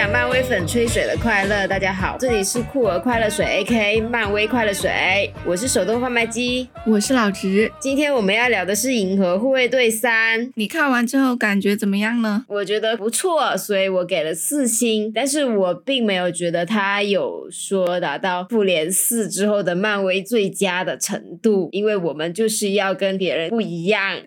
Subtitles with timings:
[0.00, 1.66] 享漫威粉吹水的快乐。
[1.68, 4.00] 大家好，这里是酷儿快乐水 A.K.
[4.00, 7.70] 漫威快乐水，我是手动贩卖机，我是老直。
[7.78, 12.46] 今天我们要聊的是《银河护卫队三》，你看完之后感觉怎么样呢？
[12.48, 15.12] 我觉得不错，所以我给了四星。
[15.14, 24.18] 但是我并没有觉得它有说达到复联四之后的漫威最佳的程度，因为我们就是要跟别人不一样。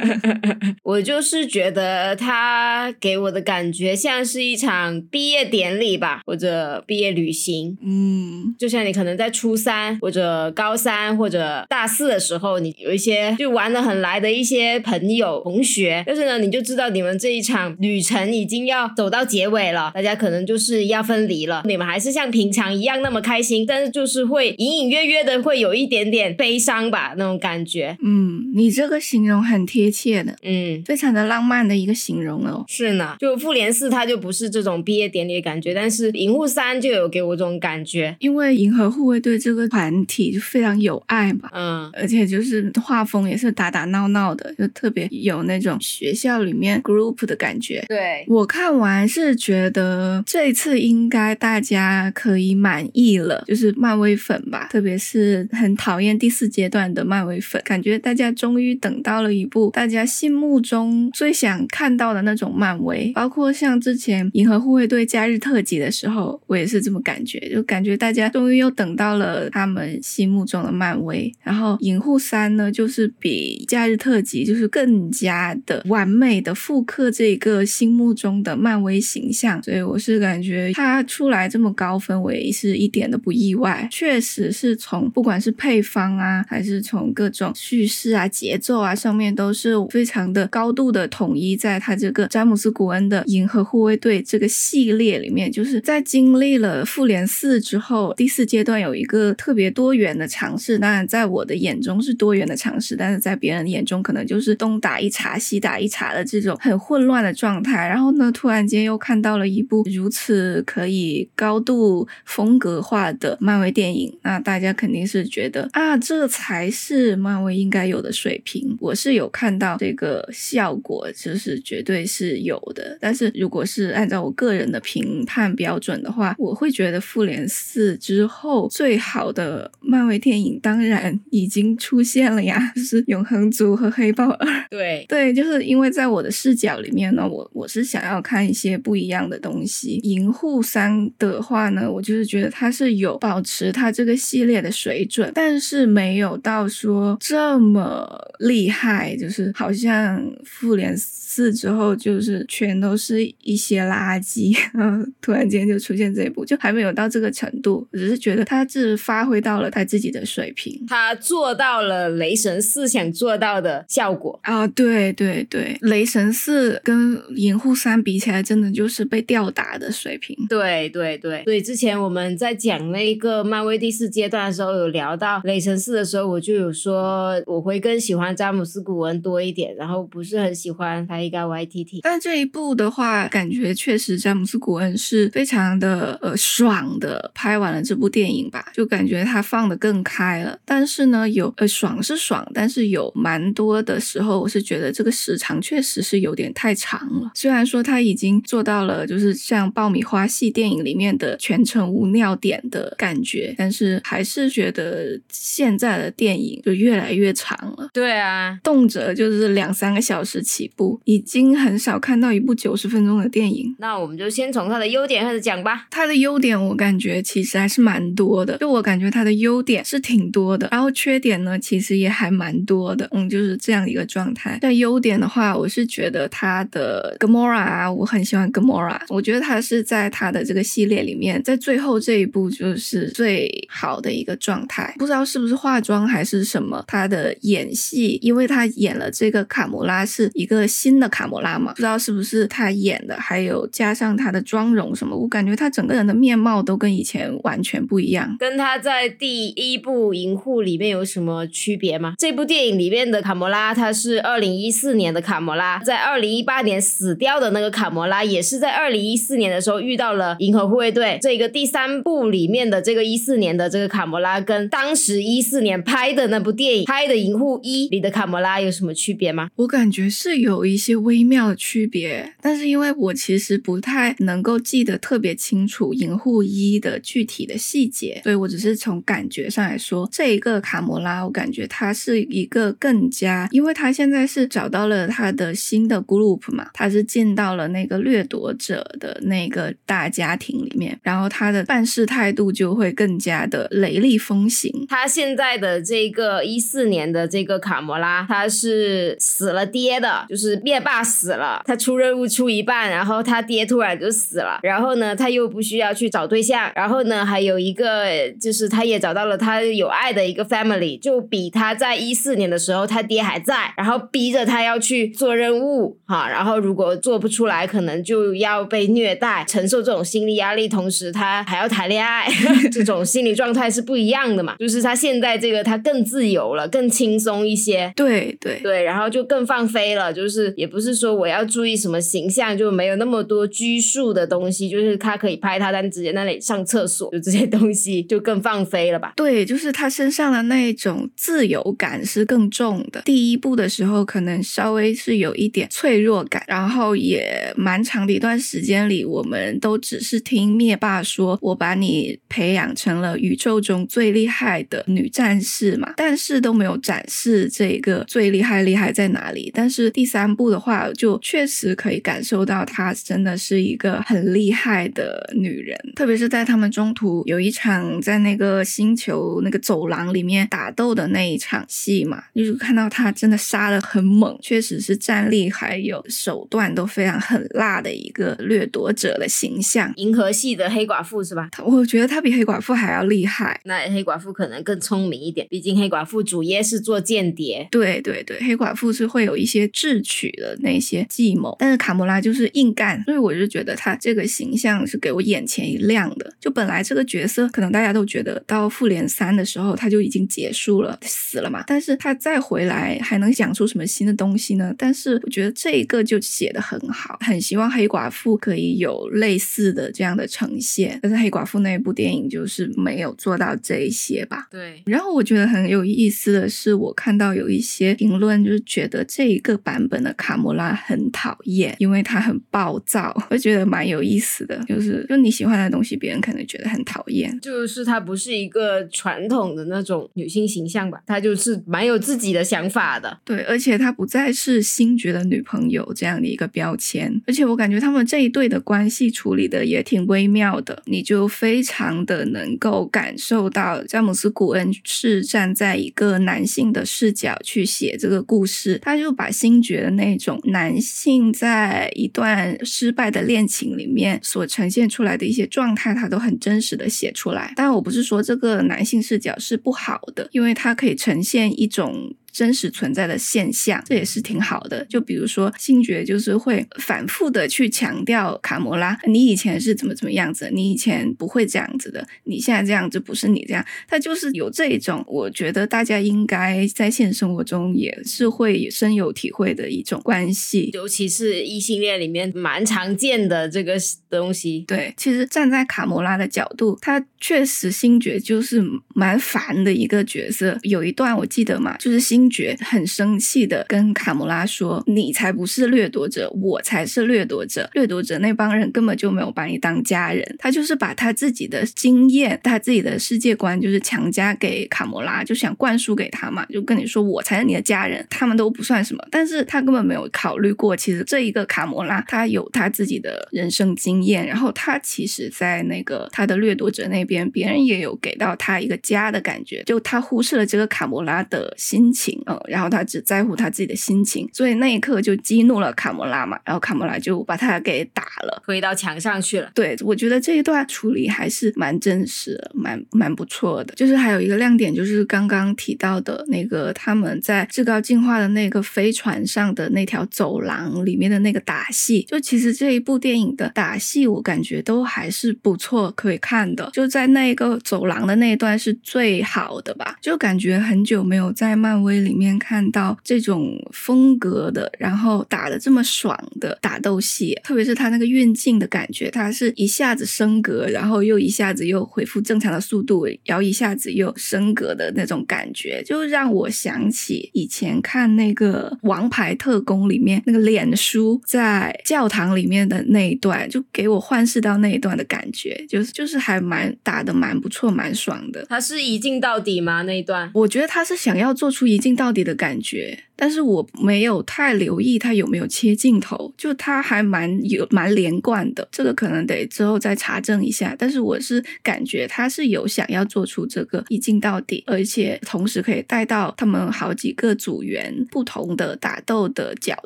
[0.82, 7.76] 我就是觉得它给我的感觉像是一场毕业典礼吧，或者毕业旅行。
[7.82, 21.62] 嗯，就像你可能在初三或者高三或者大四的时候，你有一些就玩的很来的一些朋友同学，但是呢，你就知道你们这一场旅程已经要走到结尾了，大家可能就是要分离了。
[21.66, 27.96] 你们还是像平常一样那么开心，但是就是会隐隐约约的会有一点点悲伤吧，那种感觉。
[28.02, 32.64] 嗯，你这个形容很贴切的，嗯，非常的浪漫的一个形容哦。
[32.68, 38.14] 是呢，就复联四它就不是这种毕业典礼的感觉，但是银护三就有给我这种感觉。
[38.20, 47.84] 因为银河护卫队这个团体就非常有爱嘛，嗯，而且就是画风也是打打闹闹的，就特别有那种学校里面 group 的感觉。
[47.88, 71.32] 对，我看完是觉得这一次应该大家可以满意了，就是漫威粉吧，特别是很讨厌第四阶段的漫威粉，感觉大家终于等到了一部大家心目中最想看到的那种漫威，包括像之前银河护卫队假日特辑的时候，我也是这么感觉，就感觉大家终于又等到了他们心目中的漫威。
[71.42, 83.88] 然后银护三呢，就是比假日特辑就是更加的完美的复刻这个心目中的漫威形象，所以我是感觉它出来这么高分，我也是一点都不意外。
[83.90, 100.78] 确实是从不管是配方啊，还是从各种叙事啊、节奏啊上面，都是非常的高度的统一，在它这个詹姆斯·古恩的《银河护卫队》这个系列里面，就是在经历了复联四之后，第四阶段有一个特别多元的尝试。
[100.78, 107.86] 当然，在我的眼中是多元的尝试，但是在别人眼中可能就是东打一茬、西打一茬的这种很混乱的状态。
[107.86, 118.76] 然后呢，突然间又看到了一部如此可以高度风格化的漫威电影，那大家肯定是觉得啊，这才是漫威应该有的水平。
[118.80, 122.96] 我是有看到这个效果，就是绝对是有的。
[123.00, 134.66] 但是如果是按照我个人的评判标准的话，我会觉得复联四之后最好的漫威电影当然已经出现了呀， 就是永恒族和黑豹二。
[134.70, 140.00] 对，对，就是因为在我的视角里面呢，我我是想要看一些不一样的东西。
[140.02, 148.06] 银护三的话呢，我就是觉得它是有保持它这个系列的水准，但是没有到说这么
[148.38, 157.86] 厉害，就是好像复联四之后就是全都是一些垃圾， 嗯，突然间就出现这一部，就还没有到这个程度。
[157.92, 160.84] 我只是觉得他是发挥到了他自己的水平。
[160.86, 164.38] 他做到了雷神四想做到的效果。
[164.42, 170.36] 啊，对对对，雷神四跟银护三比起来，真的就是被吊打的水平。
[170.48, 182.00] 对对对，所以之前我们在讲那个漫威第四阶段的时候，有聊到雷神四的时候，我就有说我会更喜欢詹姆斯·古恩多一点，然后不是很喜欢他一个 YTT。
[182.02, 190.58] 但这一部的话，感觉确实詹姆斯·古恩是非常的呃爽的拍完了这部电影吧，就感觉他放的更开了。
[190.64, 197.30] 但是呢，有呃爽是爽，但是有蛮多的时候，我是觉得这个时长确实是有点太长了。
[197.34, 207.88] 虽然说他已经做到了，就是像爆米花系电影里面的全程无尿点的感觉，但是还是觉得现在的电影就越来越长了。
[207.92, 213.72] 对啊，动辄就是两三个小时起步，已经很少看到一部九十分钟的电影。
[213.78, 215.86] 那我们就先从它的优点开始讲吧。
[215.90, 224.58] 它的优点我感觉其实还是蛮多的，就我感觉它的优点是挺多的，然后缺点呢其实也还蛮多的，嗯，就是这样一个状态。
[224.60, 234.94] 在优点的话，我是觉得它的 Gamora 啊，我很喜欢 Gamora，我觉得它是在它的这个系列里面，在最后这一部就是最好的一个状态。
[234.98, 248.36] 不知道是不是化妆还是什么，他的演戏，因为他演了这个卡魔拉是一个新的卡魔拉嘛，不知道是不是他演的，还有加上他的妆容什么，我感觉他整个人的面貌都跟以前完全不一样。
[248.38, 252.14] 跟他在第一部《银护》里面有什么区别吗？
[252.18, 261.18] 这部电影里面的卡魔拉，他是二零一四年的卡魔拉，在二零一八年死掉的那个卡魔拉，也是在二零一四年的时候遇到了银河护卫队。
[261.20, 269.48] 这个第三部里面的这个一四年的这个卡魔拉，跟当时一四年拍的那部电影拍的《银护一》里的卡魔拉有什么区别吗？
[269.56, 294.72] 我感觉是有一些微妙的区别，但是因为我其实不太能够记得特别清楚银护一的具体的细节，所以我只是从感觉上来说，这一个卡魔拉，我感觉他是一个更加，因为他现在是找到了他的新的 group 嘛，他是进到了那个掠夺者的那个大家庭里面，然后他的办事态度就会更加的雷厉风行。
[294.88, 322.28] 他现在的这个一四年的这个卡魔拉，他是死了爹的，就是灭霸死了，他出任务出一半，然后他爹突然就死了，然后呢，他又不需要去找对象，然后呢，还有一个就是他也找到了他有爱的一个 family，就比他在一四年的时候他爹还在，然后逼着他要去做任务哈，然后如果做不出来，可能就要被虐待，承受这种心理压力，同时他还要谈恋爱，
[322.70, 328.60] 这种心理状态是不一样的嘛，就是他现在这个他更自由了，更轻松一些，对对。
[328.64, 339.12] 对，然后就更放飞了，就是也不是说我要注意什么形象，就没有那么多拘束的东西，就是他可以拍他，但直接那里上厕所，就这些东西就更放飞了吧。
[339.16, 343.00] 对，就是他身上的那种自由感是更重的。
[343.04, 359.52] 第一部的时候可能稍微是有一点脆弱感，然后也蛮长的一段时间里，我们都只是听灭霸说：“我把你培养成了宇宙中最厉害的女战士嘛。”但是都没有展示这个最厉害厉害在哪里。
[359.54, 379.92] 但是第三部的话，就确实可以感受到她真的是一个很厉害的女人，特别是在他们中途有一场在那个星球那个走廊里面打斗的那一场戏嘛，就是看到她真的杀的很猛，确实是战力还有手段都非常狠辣的一个掠夺者的形象。
[379.96, 381.50] 银河系的黑寡妇是吧？
[381.64, 383.60] 我觉得她比黑寡妇还要厉害。
[383.64, 387.66] 那黑寡妇可能更聪明一点，毕竟黑寡妇主业是做间谍。
[387.72, 396.32] 对对对，黑寡妇是会有一些智取的那些计谋，但是卡魔拉就是硬干，所以我就觉得他这个形象是给我眼前一亮的。
[396.40, 404.74] 就本来这个角色可能大家都觉得到复联三的时候他就已经结束了，死了嘛，但是他再回来还能讲出什么新的东西呢？
[404.76, 414.48] 但是我觉得这一个就写的很好，很希望黑寡妇可以有类似的这样的呈现，但是黑寡妇那一部电影就是没有做到这一些吧。
[414.50, 433.18] 对，然后我觉得很有意思的是，我看到有一些评论就是觉得这一个版本的卡魔拉很讨厌，因为他很暴躁，我觉得蛮有意思的，就是就你喜欢的东西，别人可能觉得很讨厌，就是她不是一个传统的那种女性形象吧，她就是蛮有自己的想法的。
[433.24, 457.52] 对，而且她不再是星爵的女朋友这样的一个标签，而且我感觉他们这一对的关系处理的也挺微妙的，你就非常的能够感受到詹姆斯古恩是站在一个男性的视角去写这个故事，他就把星爵的那种男性在一段失败的恋情里面所呈现出来的一些状态，他都很真实的写出来。
[457.56, 462.14] 但，我不是说这个男性视角是不好的，因为它可以呈现一种。
[462.34, 464.84] 真实存在的现象，这也是挺好的。
[464.86, 473.64] 就比如说，星爵就是会反复的去强调卡魔拉，你以前是怎么怎么样子，你以前不会这样子的，你现在这样子不是你这样。
[473.86, 483.76] 他就是有这一种，我觉得大家应该在现实生活中也是会深有体会的一种关系，尤其是异性恋里面蛮常见的这个
[484.10, 484.64] 东西。
[484.66, 488.60] 对，其实站在卡魔拉的角度，他确实星爵就是
[488.92, 490.58] 蛮烦的一个角色。
[490.62, 492.23] 有一段我记得嘛，就是星。
[492.30, 497.68] 爵很生气的跟卡魔拉说：“你才不是掠夺者，我才是掠夺者。
[497.74, 500.24] 掠夺者那帮人根本就没有把你当家人。
[500.38, 506.44] 他就是把他自己的经验、他自己的世界观，就是强加给卡魔拉，就想灌输给他嘛。
[506.46, 509.04] 就跟你说，我才是你的家人，他们都不算什么。
[509.10, 514.26] 但是他根本没有考虑过，其实这一个卡魔拉，他有他自己的人生经验。
[514.26, 519.62] 然后他其实，在那个他的掠夺者那边，别人也有给到他一个家的感觉。
[519.64, 529.50] 就他忽视了这个卡魔拉的心情。”嗯，然后他只在乎他自己的心情，所以那一刻就激怒了卡莫拉嘛，然后卡莫拉就把他给打了，推到墙上去了。
[529.54, 533.74] 对，我觉得这一段处理还是蛮真实，蛮蛮不错的。
[533.74, 546.68] 就是还有一个亮点，就是刚刚提到的那个他们在至高进化的那个飞船上的那条走廊里面的那个打戏，就其实这一部电影的打戏，我感觉都还是不错，可以看的。
[546.72, 552.03] 就在那个走廊的那一段是最好的吧，就感觉很久没有在漫威。
[552.04, 578.44] 里面看到这种风格的，然后打的这么爽的打斗戏，特别是他那个运镜的感觉，他是一下子升格，然后又一下子又恢复正常的速度，然后一下子又升格的那种感觉，就让我想起以前看那个《王牌特工》里面那个脸书在教堂里面的那一段，就给我幻视到那一段的感觉，就是就是还蛮打的蛮不错，蛮爽的。
[578.48, 579.82] 他是一镜到底吗？
[579.82, 580.30] 那一段？
[580.34, 582.98] 我觉得他是想要做出一镜到底的感觉。
[583.16, 590.74] 但是我没有太留意他有没有切镜头，就他还蛮有蛮连贯的，这个可能得之后再查证一下。
[590.76, 599.76] 但是我是感觉他是有想要做出这个一镜到底，而且同时可以带到他们好几个组员不同的打斗的角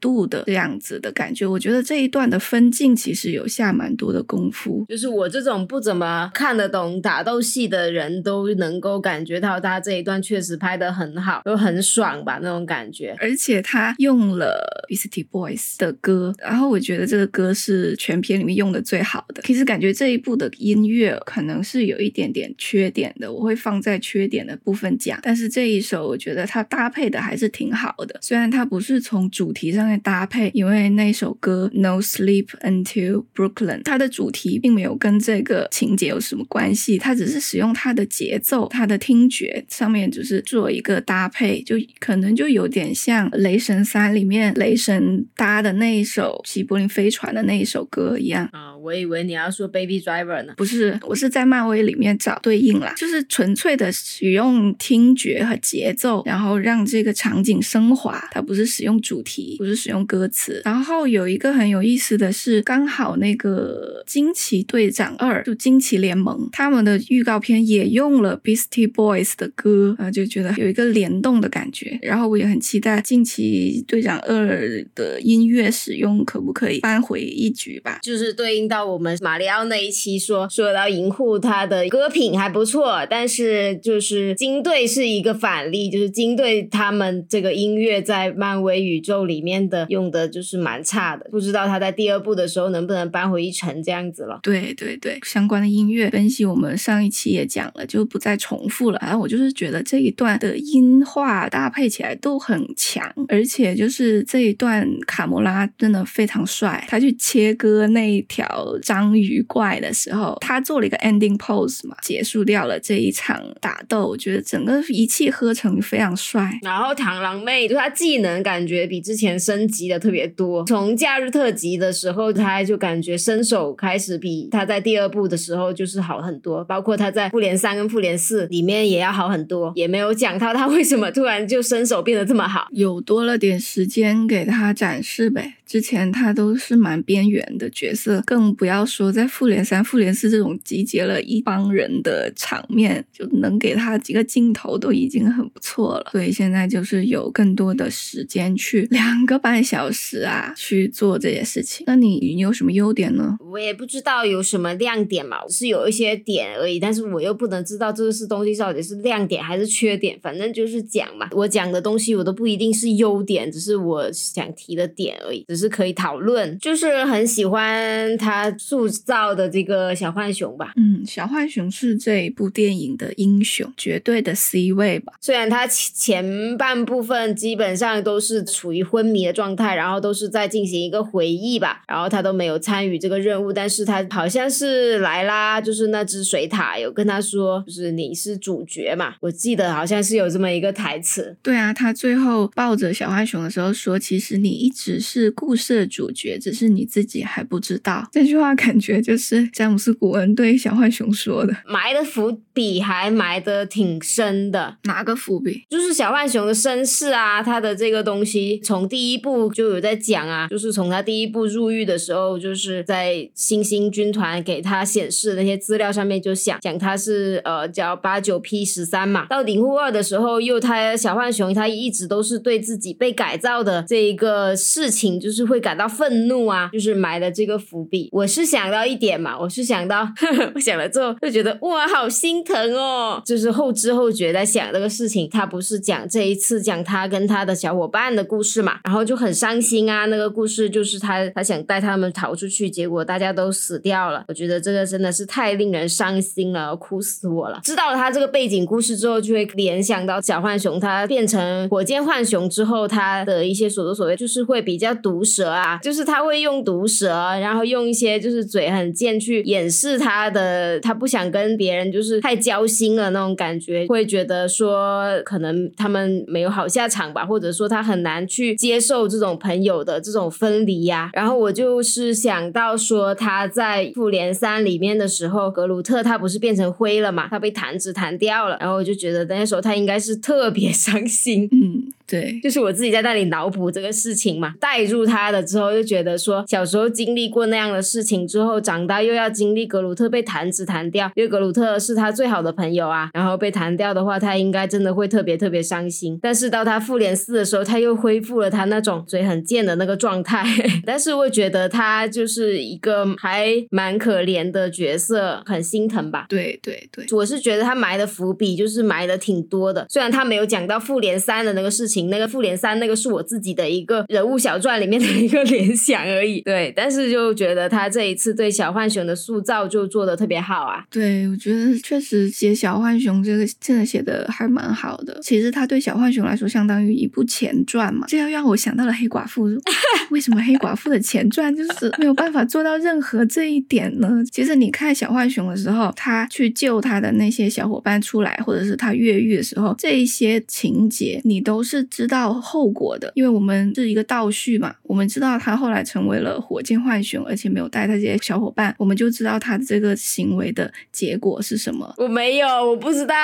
[0.00, 1.46] 度的这样子的感觉。
[1.46, 13.14] 我觉得这一段的分镜其实有下蛮多的功夫，就是我这种不怎么看得懂打斗戏的人都能够感觉到他这一段确实拍的很好，又很爽吧那种感觉。
[13.18, 19.42] 而且他用了 Beastie Boys 的歌，然后我觉得这个歌是全片里面用的最好的。
[19.42, 25.18] 其实感觉这一部的音乐可能是有一点点缺点的，我会放在缺点的部分讲。
[25.22, 41.62] 但是这一首我觉得它搭配的还是挺好的，虽然它不是从主题上面搭配，因为那首歌 No Sleep Until Brooklyn 它的主题并没有跟这个情节有什么关系，它只是使用它的节奏、它的听觉上面就是做一个搭配，
[41.98, 42.92] 可能就有点。
[42.94, 58.28] 像《雷神三》里面雷神搭的那一首齐柏林飞船的那一首歌一样啊，我以为你要说《Baby Driver》呢，不是，我是在漫威里面找对应啦，就是纯粹的使用听觉和节奏，然后让这个场景升华。
[58.30, 60.60] 它不是使用主题，不是使用歌词。
[60.64, 71.98] 然后有一个很有意思的是，刚好那个《惊奇队长二》就《惊奇联盟》他们的预告片也用了 Beastie Boys 的歌啊，就觉得有一个联动的感觉。
[72.02, 73.00] 然后我也很期待。
[73.02, 77.98] 近期队长二的音乐使用可不可以扳回一局吧？
[78.02, 94.38] 就是对应到我们马里奥那一期说说到银护，他的歌品还不错，但是就是金队是一个反例，就是金队他们这个音乐在漫威宇宙里面的用的就是蛮差的，不知道他在第二部的时候能不能扳回一城这样子了。
[94.42, 98.98] 对对对，相关的音乐分析我们上一期也讲了，就不再重复了。
[99.02, 102.60] 然后我就是觉得这一段的音画搭配起来都很。
[102.74, 106.82] 强，而且就是这一段卡魔拉真的非常帅。
[106.88, 108.46] 他去切割那一条
[108.82, 114.08] 章鱼怪的时候，他做了一个 ending pose 嘛，结束掉了这一场打斗。
[114.08, 116.58] 我觉得整个一气呵成，非常帅。
[116.62, 120.64] 然后螳螂妹就她技能感觉比之前升级的特别多。
[120.64, 126.64] 从假日特辑的时候，她就感觉身手开始比她在第二部的时候就是好很多。
[126.64, 129.72] 包括她在复联三跟复联四里面也要好很多。
[129.76, 132.68] 也没有讲到她为什么突然就身手变得这么好。
[132.72, 135.54] 有多了点时间给他展示呗。
[135.72, 146.10] 之前他都是蛮边缘的角色，更不要说在复联三、复联四这种集结了一帮人的场面，就能给他几个镜头都已经很不错了。
[146.12, 151.84] 所以现在就是有更多的时间去 两个半小时啊去做这些事情。
[151.86, 153.38] 那你你有什么优点呢？
[153.40, 161.30] 我也不知道有什么亮点嘛，是有一些点而已，但是我又不能知道这个是东西到底是亮点还是缺点，反正就是讲嘛。
[161.30, 165.61] 我讲的东西我都不一定是优点，只是我想提的点而已，只是。
[165.62, 170.72] 是可以讨论，就是很喜欢他塑造的这个小浣熊吧。
[170.74, 175.12] 嗯，小浣熊是这一部电影的英雄，绝对的 C 位吧。
[175.20, 189.14] 虽然他前半部分基本上都是处于昏迷的状态，然后都是在进行一个回忆吧，然后他都没有参与这个任务，但是他好像是莱拉，就是那只水獭有跟他说，就是你是主角嘛。
[189.20, 191.36] 我记得好像是有这么一个台词。
[191.40, 195.51] 对啊，他最后抱着小浣熊的时候说，其实你一直是故。
[195.52, 204.78] 故事的主角只是你自己还不知道，这句话感觉就是詹姆斯·古恩对小浣熊说的，埋的伏笔还埋的挺深的。
[204.84, 205.64] 哪个伏笔？
[205.68, 219.26] 就是小浣熊的身世啊，他的这个东西从第一部就有在讲啊，就是从他第一部入狱的时候，就是在新兴军团给他显示的那些资料上面就想讲他是呃叫八九 P 十三嘛。
[219.26, 225.31] 到领户二的时候，又他小浣熊他一直都是对自己被改造的这一个事情就是。
[225.32, 228.10] 就是会感到愤怒啊，就是埋了这个伏笔。
[228.12, 235.26] 我是想到一点嘛，我是想到，呵 呵我想了之后就觉得哇，好心疼哦，就是后知后觉在想这个事情。
[235.30, 240.04] 他不是讲这一次讲他跟他的小伙伴的故事嘛，然后就很伤心啊。
[240.04, 244.24] 那个故事就是他他想带他们逃出去，结果大家都死掉了。
[244.28, 247.58] 我觉得这个真的是太令人伤心了，哭死我了。
[247.64, 257.06] 知道了他这个背景故事之后，就会联想到小浣熊他变成火箭浣熊之后，他的一些所作所为，就是会比较独毒舌啊，就是他会用毒舌，
[257.40, 271.10] 然后用一些就是嘴很贱去掩饰他的，他不想跟别人就是太交心了那种感觉，会觉得说可能他们没有好下场吧，或者说他很难去接受这种朋友的这种分离呀。
[271.12, 296.18] 然后我就是想到说他在复联三里面的时候，格鲁特他不是变成灰了嘛，他被弹指弹掉了，然后我就觉得那时候他应该是特别伤心，嗯，对，就是我自己在那里脑补这个事情嘛，带入他的之后就觉得说小时候经历过那样的事情之后，长大又要经历格鲁特被弹指弹掉，因为格鲁特是他最好的朋友啊，然后被弹掉的话，他应该真的会特别特别伤心。
[296.20, 300.44] 但是到他复联四的时候，他又恢复了他那种嘴很贱的那个状态，
[300.84, 306.26] 但是我觉得他就是一个还蛮可怜的角色，很心疼吧。
[306.28, 316.40] 对对对，我是觉得他埋的伏笔就是埋的挺多的，虽然他没有讲到复联三的那个事情，那个复联三那个是我自己的一个人物小传里面的一个联想而已。
[316.42, 320.84] 对，但是就觉得他这一次对小浣熊的塑造就做的特别好啊。
[320.90, 325.18] 对，我觉得确实写小浣熊这个真的写的还蛮好的。
[325.22, 329.42] 其实他对小浣熊来说相当于一部前传嘛，这要让我想到了黑寡妇。
[330.10, 334.22] 为什么黑寡妇的前传就是没有办法做到任何这一点呢？
[334.30, 351.92] 其实你看小浣熊的时候，他去救他的那些小伙伴出来，或者是他越狱的时候，这一些情节你都是知道后果的，因为我们是一个倒叙嘛，我们知道他后来成为了火箭浣熊，而且没有带他这些小伙伴，我们就知道他这个行为的结果是什么。
[351.98, 353.14] 我没有，我不知道，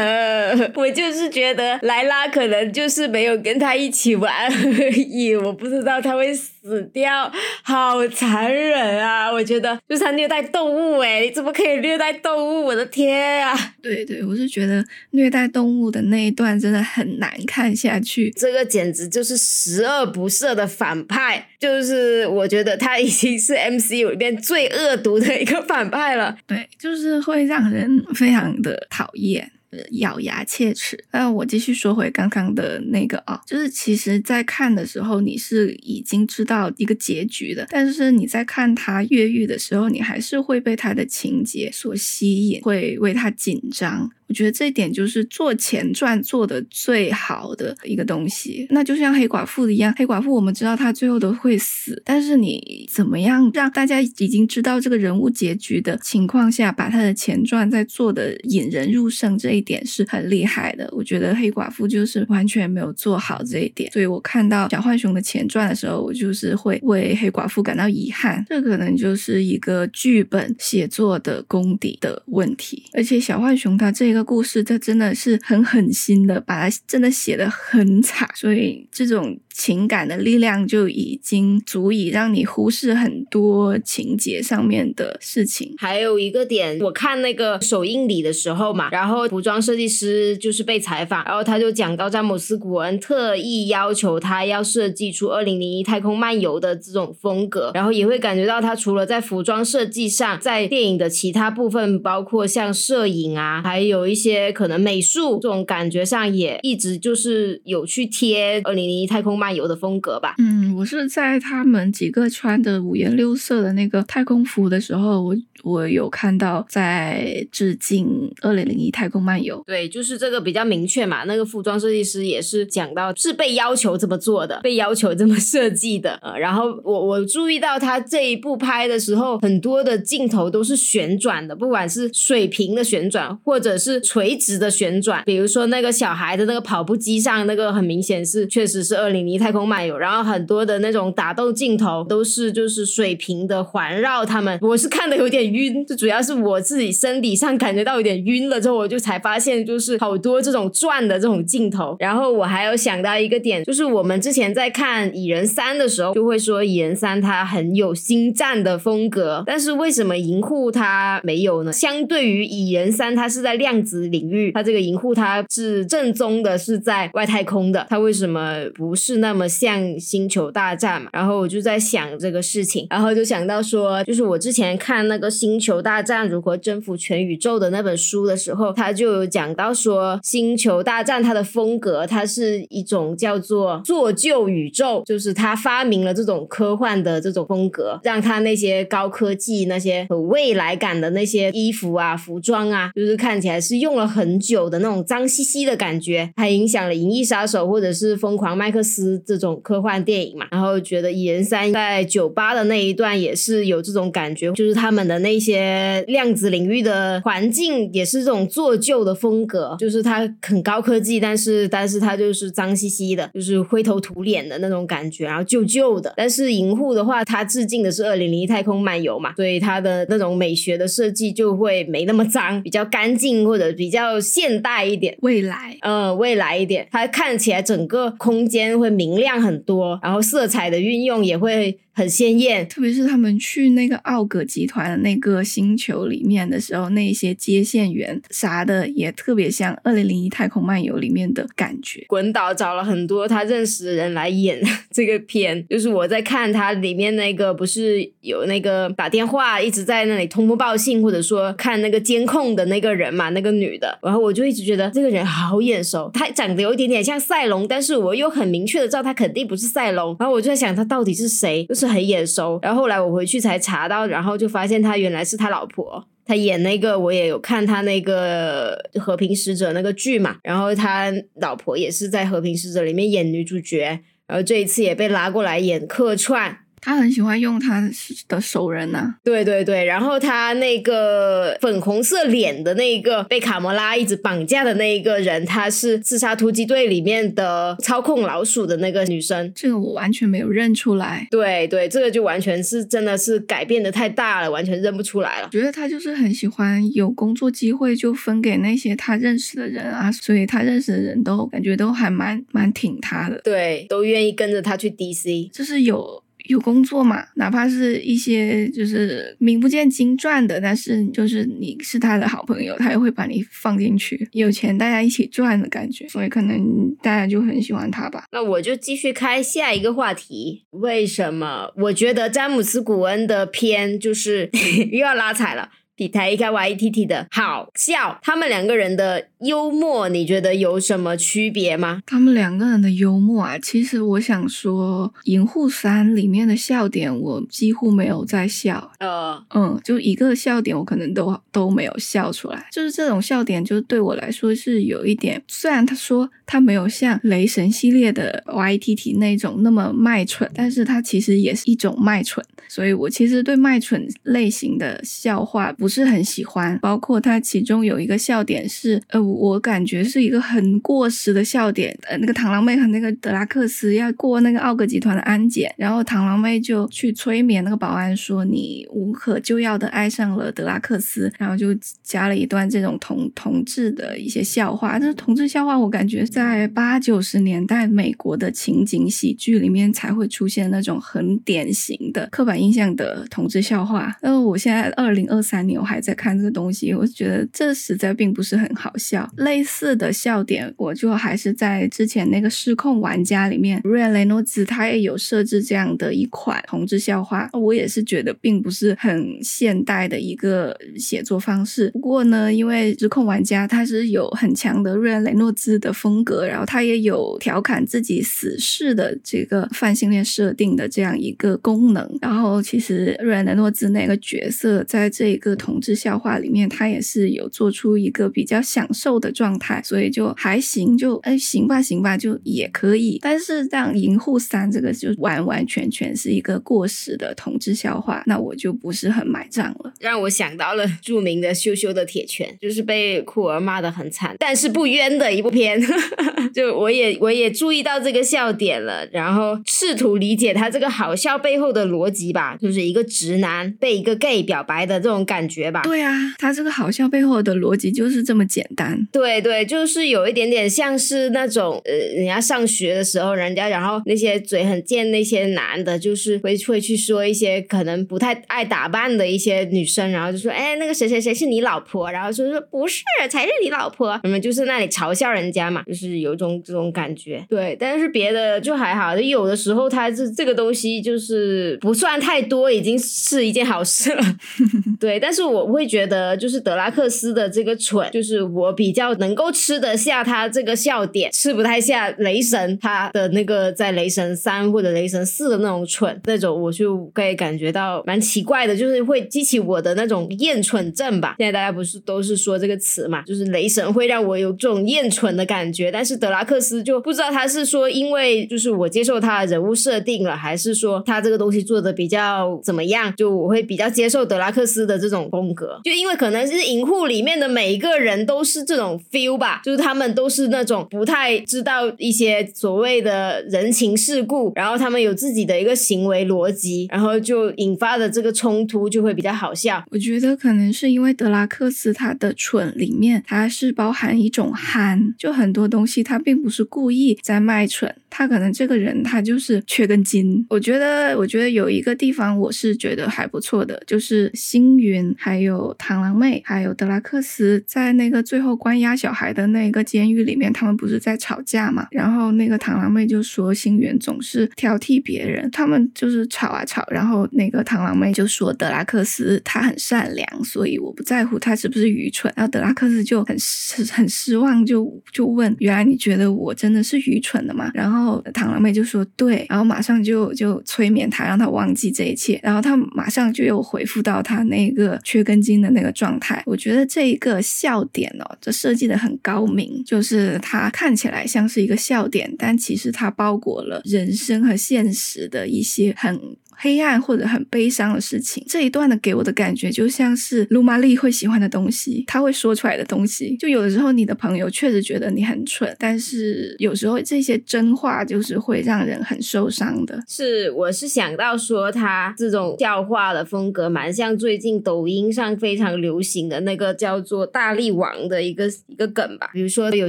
[0.74, 7.30] 我就是觉得莱拉可能就是没有跟他一起玩而已，我不知道他会死掉，
[7.62, 9.30] 好残忍啊！
[9.30, 12.64] 我觉得就是他虐待动物，哎，你怎么可以虐待动物？
[12.64, 13.54] 我的天啊！
[13.82, 26.36] 对对，我是觉得虐待动物的那一段真的很难看下去，这个简直就是十恶不赦的反派，就是我觉得他已经是 MCU 里面最恶毒的一个反派了。
[26.48, 29.52] 对，就是会让人非常的讨厌。
[29.90, 30.96] 咬牙切齿。
[31.10, 44.08] 那我继续说回刚刚的那个啊，就是其实，在看的时候，你是已经知道一个结局的，但是你在看他越狱的时候，你还是会被他的情节所吸引，会为他紧张。
[44.34, 48.66] 我觉得这一点就是做前传做的最好的一个东西。
[48.70, 60.88] 那就像黑寡妇一样，黑寡妇我们知道她最后都会死，但是你怎么样让大家已经知道这个人物结局的情况下，把他的前传在做的引人入胜，这一点是很厉害的。
[60.90, 68.44] 我觉得黑寡妇就是完全没有做好这一点，所以我看到小浣熊的前传的时候，我就是会为黑寡妇感到遗憾。
[68.48, 74.14] 这可能就是一个剧本写作的功底的问题，而且小浣熊它这。
[74.14, 85.74] 个故事，他真的是很狠心的，把它真的写的很惨，所以这种情感的力量就已经足以让你忽视很多情节上面的事情。
[85.78, 104.04] 还有一个点，我看那个首映礼的时候嘛，然后服装设计师就是被采访，然后他就讲到詹姆斯古恩特意要求他要设计出二零零一太空漫游的这种风格，然后也会感觉到他除了在服装设计上，在电影的其他部分，包括像摄影啊，还有。
[104.14, 110.34] 一些可能美术这种感觉上也一直就是有去贴二零零一太空漫游的风格吧。
[110.38, 119.62] 嗯，我是在他们几个穿的五颜六色的那个太空服的时候，我我有看到在致敬二零零一太空漫游。
[119.66, 121.24] 对，就是这个比较明确嘛。
[121.24, 126.18] 那个服装设计师也是讲到是被要求这么做的，被要求这么设计的。
[126.22, 134.00] 呃，然后我我注意到他这一部拍的时候，很多的镜头都是旋转的，不管是水平的旋转，或者是。
[134.04, 139.96] 垂直的旋转，比如说那个小孩的那个跑步机上，那个很明显是确实是二零零一太空漫游。
[139.96, 151.96] 然后很多的那种打斗镜头都是就是水平的环绕他们，我是看的有点晕，就主要是我自己身体上感觉到有点晕了之后，我就才发现就是好多这种转的这种镜头。
[151.98, 161.72] 然后我还有想到一个点，就是我们之前在看蚁人三的时候，就会说蚁人三它很有星战的风格，但是为什么银护它没有呢？
[161.72, 167.86] 相对于蚁人三，它是在量子领域，它这个银护它是正宗的，是在外太空的。
[167.88, 200.46] 它为什么不是那么像星球大战嘛，然后我就在想这个事情，然后就想到说，就是我之前看那个《星球大战：如何征服全宇宙》的那本书的时候，他就有讲到说，《星球大战》它的风格，它是一种叫做做旧宇宙，就是他发明了这种科幻的这种风格，让他那些高科技、那些有未来感的那些衣服啊、服装啊，就是看起来是用了很久的那种脏兮兮的感觉，还影响了《银翼杀手》或者是《疯狂麦克斯》这种科幻电影嘛。
[200.50, 216.12] 然后觉得蚁人三在酒吧的那一段也是有这种感觉，就是他们的那些量子领域的环境也是这种做旧的风格，就是它很高科技，但是但是它就是脏兮兮的，就是灰头土脸的那种感觉，然后旧旧的。
[216.16, 225.16] 但是银护的话，它致敬的是二零零一太空漫游嘛，所以它的那种美学的设计就会没那么脏，比较干净或者比较现代一点。
[225.20, 231.78] 未来，呃，未来一点，它看起来整个空间会明亮很多，然后色彩的运用也会。
[231.94, 242.04] 很鲜艳，特别是他们去那个奥格集团的那个星球里面的时候，那些接线员啥的也特别像《二零零一太空漫游》里面的感觉。
[242.08, 261.83] 滚导找了很多他认识的人来演 这个片，就是我在看他里面那个不是有那个打电话一直在那里通风报信，或者说看那个监控的那个人嘛，那个女的，然后我就一直觉得这个人好眼熟，他长得有一点点像赛龙，但是我又很明确的知道他肯定不是赛龙，然后我就在想他到底是谁，就是。
[261.86, 276.58] 很眼熟，然后后来我回去才查到，然后就发现他原来是他老婆，他演那个我也有看他那个和平使者那个剧嘛，然后他老婆也是在和平使者里面演女主角，然后这一次也被拉过来演客串。
[276.84, 277.82] 他很喜欢用他
[278.28, 291.26] 的熟人呐，对对对，然后他那个粉红色脸的那一个被卡魔拉一直绑架的那一个人，他是自杀突击队里面的操控老鼠的那个女生，这个我完全没有认出来。
[291.30, 295.48] 对对，这个就完全是真的是改变的太大了，完全认不出来了。
[295.50, 306.22] 觉得他就是很喜欢有工作机会就分给那些他认识的人啊，所以他认识的人都感觉都还蛮蛮挺他的，对，都愿意跟着他去 DC，就是有。
[306.44, 307.24] 有工作嘛？
[307.36, 314.28] 哪怕是一些就是名不见经传的，但是就是你是他的好朋友，他也会把你放进去。
[314.32, 318.24] 有钱大家一起赚的感觉，所以可能大家就很喜欢他吧。
[318.32, 320.64] 那我就继续开下一个话题。
[320.70, 324.50] 为什么我觉得詹姆斯·古恩的片就是
[324.92, 325.70] 又要拉踩了？
[325.96, 332.02] 比台一开 Y T T 的好笑，他们两个人的幽默，你觉得有什么区别吗？
[332.04, 338.90] 他们两个人的幽默啊，其实我想说，《银护三》里面的笑点，我几乎没有在笑。
[338.98, 342.66] 呃，嗯，就一个笑点，我可能都都没有笑出来。
[342.72, 352.44] 就是这种笑点，就对我来说是有一点，虽然他说他没有像雷神系列的 Y T T 那种那么卖蠢，但是他其实也是一种卖蠢。
[352.66, 355.72] 所以我其实对卖蠢类型的笑话。
[355.84, 361.94] 不是很喜欢，包括它其中有一个笑点是，呃，我感觉是一个很过时的笑点。
[362.08, 374.98] 呃，那个螳螂妹和那个德拉克斯要过那个奥格集团的安检，然后螳螂妹就去催眠那个保安说：“你无可救药的爱上了德拉克斯。”然后就加了一段这种同同志的一些笑话。
[374.98, 384.16] 这同志笑话，我感觉在八九十年代美国的情景喜剧里面才会出现那种很典型的刻板印象的同志笑话。
[384.22, 385.73] 呃，我现在二零二三年。
[385.76, 389.28] 我还在看这个东西，我觉得这实在并不是很好笑。
[389.36, 401.90] 类似的笑点，我就还是在之前那个失控玩家里面，瑞安雷诺兹他也有设置这样的一款同志笑话，我也是觉得并不是很现代的一个写作方式。
[401.90, 412.18] 不过呢，因为失控玩家他是有很强的瑞安雷诺兹的风格，然后他也有调侃自己死侍的这个泛性恋设定的这样一个功能。
[412.20, 415.54] 然后其实瑞安雷诺兹那个角色在这一个。
[415.64, 423.18] 同志笑话里面，他也是有做出一个比较享受的状态，所以就还行，就哎行吧行吧，就也可以。
[423.22, 429.93] 但是像《银护三》这个就完完全全是一个过时的同志笑话，那我就不是很买账了。
[429.98, 435.82] 让我想到了著名的羞羞的铁拳， 就是被酷儿骂的很惨，但是不冤的一部片。
[436.54, 445.54] 就我也我也注意到这个笑点了，然后试图理解他这个好笑背后的逻辑吧，就是一个直男被一个 gay 表白的这种感觉。
[445.54, 445.82] 觉吧。
[445.84, 449.06] 对啊，他这个好笑背后的逻辑就是这么简单。
[449.12, 467.44] 对对，就是有一点点像是那种呃，人家上学的时候，人家然后那些嘴很贱那些男的，就是会会去说一些可能不太爱打扮的一些女生，然后就说，哎，那个谁谁谁是你老婆，然后说说不是，才是你老婆，什么就是那里嘲笑人家嘛，就是有一种这种感觉。
[467.48, 474.22] 对，但是别的就还好，有的时候他这这个东西就是不算太多，已经是一件好事了。
[474.98, 491.34] 对，但是我会觉得就是德拉克斯的这个蠢，就是我比较能够吃得下他这个笑点，吃不太下雷神他的那个在雷神三或者雷神四的那种蠢，那种我就可以感觉到蛮奇怪的，就是会激起我我的那种厌蠢症吧。
[491.38, 519.52] 现在大家不是都是说这个词嘛，就是雷神会让我有这种厌蠢的感觉，但是德拉克斯就不知道他是说因为就是我接受他的人物设定了，还是说他这个东西做的比较怎么样，就我会比较接受德拉克斯的这种风格，就因为可能是银护里面的每一个人都是这种 feel 吧，就是他们都是那种不太知道一些所谓的人情世故，然后他们有自己的一个行为逻辑，然后就引发的这个冲突就会比较好
[519.90, 530.44] 我觉得可能是因为德拉克斯他的蠢里面，它是包含一种憨，就很多东西他并不是故意在卖蠢，他可能这个人他就是缺根筋。
[530.50, 541.86] 我觉得，我觉得有一个地方我是觉得还不错的，就是星云还有螳螂妹还有德拉克斯在那个最后关押小孩的那个监狱里面，他们不是在吵架嘛？
[541.90, 552.32] 然后那个螳螂妹就说星云总是挑剔别人，他们就是吵啊吵，然后那个螳螂妹就说德拉克斯他他很善良，所以我不在乎他是不是愚蠢。
[552.34, 557.70] 然后德拉克斯就很失很失望，就就问：原来你觉得我真的是愚蠢的吗？
[557.72, 566.42] 然后螳螂妹就说对，然后马上就就催眠他，让他忘记这一切，然后他马上就又回复到他那个缺根筋的那个状态。
[566.46, 576.20] 我觉得这一个笑点哦，这设计的很高明，就是它看起来像是一个笑点，但其实它包裹了人生和现实的一些很。
[576.56, 583.36] 黑暗或者很悲伤的事情，这一段的给我的感觉就像是卢玛丽会喜欢的东西，他会说出来的东西。
[583.38, 589.98] 就有的时候你的朋友确实觉得你很蠢，但是有时候这些真话就是会让人很受伤的。
[590.08, 599.30] 是，我是想到说他这种笑话的风格，蛮像最近抖音上非常流行的那个叫做“大力王”的一个一个梗吧。
[599.32, 599.88] 比如说有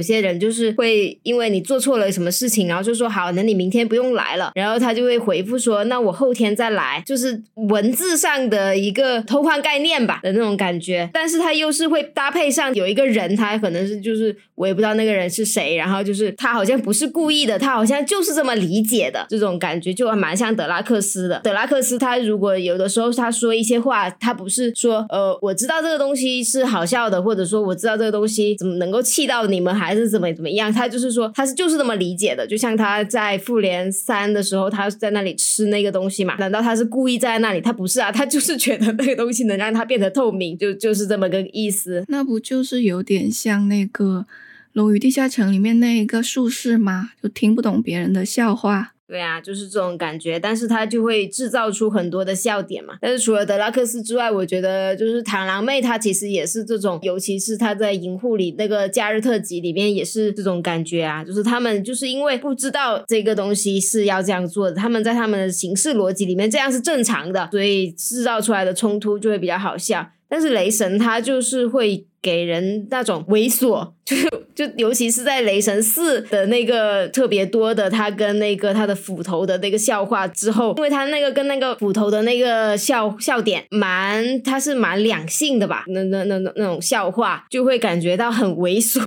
[0.00, 6.55] 些人就是会因为你做错了什么事情，然后就说好，那你明天不用来了，然后他就会回复说，那我后天。
[6.56, 21.38] 再来就是文字上的一个偷换概念吧的那种感觉，但是他又是会搭配上有一个人，他可能是就是我也不知道那个人是谁，然后就是他好像不是故意的，他好像就是这么理解的这种感觉，就蛮像德拉克斯的。
[21.44, 36.36] 德拉克斯他如果有的时候他说一些话，他不是说呃我知道这个东西是好笑的，或者说我知道这个东西怎么能够气到你们，还是怎么怎么样，他就是说他是就是这么理解的，就像他在复联三的时候，他在那里吃那个东西嘛。
[36.46, 37.60] 难道他是故意在那里？
[37.60, 42.04] 他不是啊，他就是觉得那个东西能让他变得透明，就就是这么个意思。
[42.06, 44.24] 那不就是有点像那个
[44.72, 47.10] 《龙与地下城》里面那一个术士吗？
[47.20, 48.92] 就听不懂别人的笑话。
[49.08, 52.94] 对啊，就是这种感觉，但是他就会制造出很多的笑点嘛。
[53.00, 61.22] 但是除了德拉克斯之外，我觉得就是螳螂妹，她其实也是这种，尤其是她在银护里那个假日特辑里面也是这种感觉啊。
[61.22, 70.10] 就是他们就是因为不知道这个东西是要这样做的，他们在他们的形式逻辑里面这样是正常的，所以制造出来的冲突就会比较好笑。
[70.28, 89.00] 但是雷神他就是会给人那种猥琐， 就是就尤其是在雷神四的那个特别多的他跟那个他的斧头的那个笑话之后，因为他那个跟那个斧头的那个笑笑点蛮，他是蛮两性的吧，那那那那那种笑话就会感觉到很猥琐。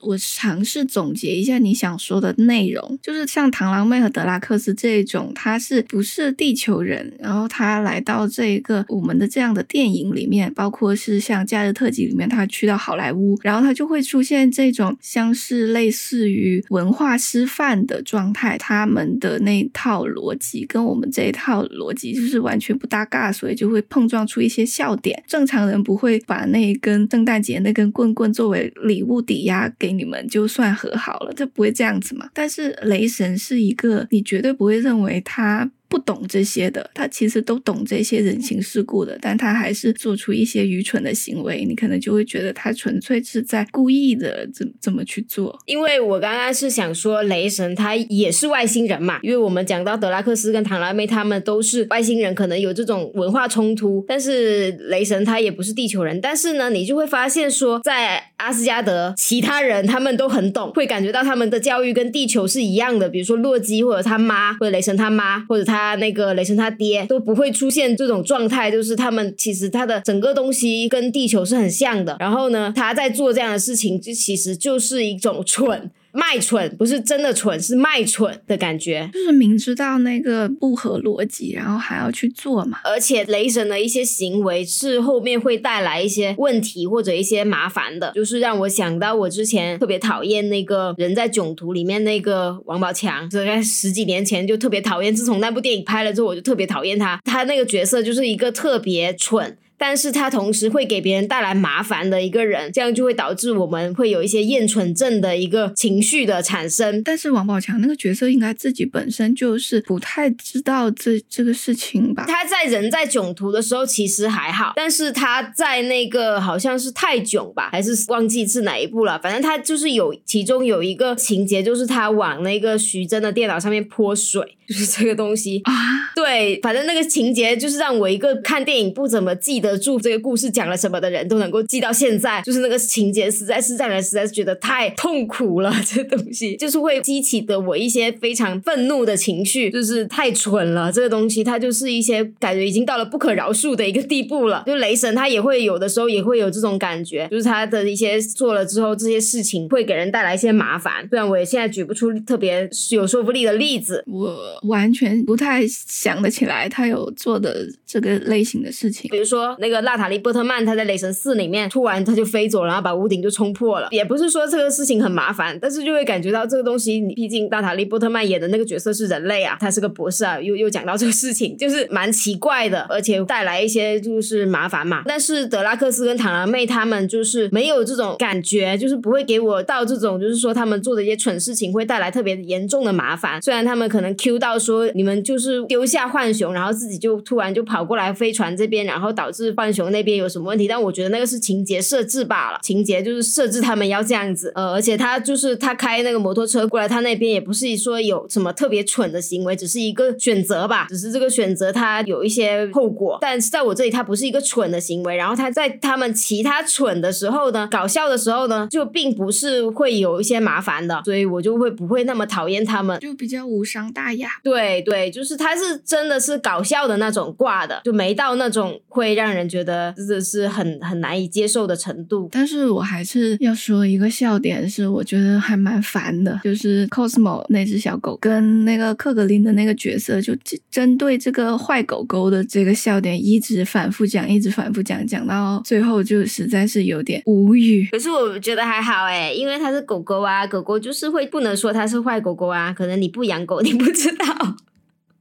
[0.00, 7.12] 我尝试总结一下你想说的内容，就是像螳螂妹和德拉克斯这种，他是不是地球人？
[7.18, 25.20] 然后他来到这个我们的这样的电影里面，包括是像假日特辑里面，他去到好莱坞，然后他就会出现这种像是类似于文化师范的状态，他们的那套逻辑跟我们这一套逻辑就是完全不搭嘎，所以就会碰撞出一些笑点。
[25.26, 29.87] 正常人不会把那一根圣诞节那根棍棍作为礼物抵押给。
[29.92, 32.28] 你们就算和好了，这不会这样子嘛？
[32.34, 45.58] 但是雷神是一个，你绝对不会认为他不懂这些的，他其实都懂这些人情世故的，但他还是做出一些愚蠢的行为，你可能就会觉得他纯粹是在故意的怎怎么去做。
[45.66, 72.16] 因为我刚刚是想说，雷神他也是外星人嘛，因为我们讲到德拉克斯跟唐拉妹他们都是外星人，可能有这种文化冲突，但是雷神他也不是地球人，但是呢，你就会发现说，在阿斯加德，其他人他们都很懂，会感觉到他们的教育跟地球是一样的，比如说洛基或者他妈，或者雷神他妈，或者他他那个雷神他爹，都不会出现这种状态，就是他们其实他的整个东西跟地球是很像的。
[72.18, 75.88] 然后呢，他在做这样的事情，就其实就是一种蠢。
[76.12, 82.78] 卖蠢不是真的蠢，是卖蠢的感觉，就是明知道那个不合逻辑，然后还要去做嘛。
[82.84, 97.20] 而且雷神的一些行为是后面会带来一些问题或者一些麻烦的，就是让我想到我之前特别讨厌那个人在囧途里面那个王宝强，这在十几年前就特别讨厌，自从那部电影拍了之后，我就特别讨厌他。
[97.24, 99.56] 他那个角色就是一个特别蠢。
[99.78, 107.00] 但是他同时会给别人带来麻烦的一个人，这样就会导致我们会有一些厌蠢症的一个情绪的产生。
[107.04, 112.24] 但是王宝强那个角色应该自己本身就是不太知道这这个事情吧？
[112.26, 119.16] 他在人在囧途的时候其实还好，但是他在那个好像是泰囧吧，还是忘记是哪一部了。
[119.22, 125.72] 反正他就是有其中有一个情节，就是他往那个徐峥的电脑上面泼水， 就是这个东西啊。
[126.16, 129.67] 对，反正那个情节就是让我一个看电影不怎么记得。
[129.76, 135.74] 住这个故事讲了什么的人都能够记到现在，就是那个情节实在是让人实在是觉得太痛苦了。
[135.84, 140.92] 这东西就是会激起的我一些非常愤怒的情绪，就是太蠢了。
[140.92, 144.62] 这个东西它就是一些感觉已经到了不可饶恕的一个地步了。
[144.66, 151.06] 就雷神他也会有的时候也会有这种感觉，就是他的一些做了之后这些事情会给人带来一些麻烦。
[151.10, 159.56] 虽然我也现在举不出特别有说服力的例子，我完全不太想得起来他有做的这个类型的事情，比如说。
[159.60, 163.88] 那个娜塔莉波特曼，她在雷神四里面突然她就飞走，然后把屋顶就冲破了。
[163.90, 175.02] 也不是说这个事情很麻烦，但是就会感觉到这个东西，你毕竟娜塔莉波特曼演的那个角色是人类啊，他是个博士啊，又又讲到这个事情，就是蛮奇怪的，而且带来一些就是麻烦嘛。
[175.06, 183.40] 但是德拉克斯跟螳螂妹他们就是没有这种感觉，就是不会给我到这种，就是说他们做的一些蠢事情会带来特别严重的麻烦。
[183.42, 189.47] 虽然他们可能 Q 到说你们就是丢下浣熊，然后自己就突然就跑过来飞船这边，然后导致。
[189.52, 190.66] 浣熊那边有什么问题？
[190.68, 194.52] 但我觉得那个是情节设置罢了，情节就是设置他们要这样子。
[194.54, 200.86] 呃，而且他就是他开那个摩托车过来，他那边也不是说有什么特别蠢的行为，只是一个选择吧。
[200.88, 205.16] 只是这个选择他有一些后果，但是在我这里他不是一个蠢的行为。
[205.16, 214.28] 然后他在他们其他蠢的时候呢，搞笑的时候呢，就并不是会有一些麻烦的，所以我就会不会那么讨厌他们，就比较无伤大雅。
[214.44, 219.37] 对对，就是他是真的是搞笑的那种挂的，就没到那种会让人。
[219.46, 230.32] 觉得真的是很很难以接受的程度，但是我还是要说一个笑点，是我觉得还蛮烦的，就是 Cosmo 那只小狗跟那个克格林的那个角色，就
[230.70, 237.86] 针对这个坏狗狗的这个笑点，一直反复讲，一直反复讲，讲到最后就实在是有点无语。
[237.92, 244.56] 可是我觉得还好哎，因为它是狗狗啊，狗狗就是会不能说它是坏狗狗啊，可能你不养狗，你不知道。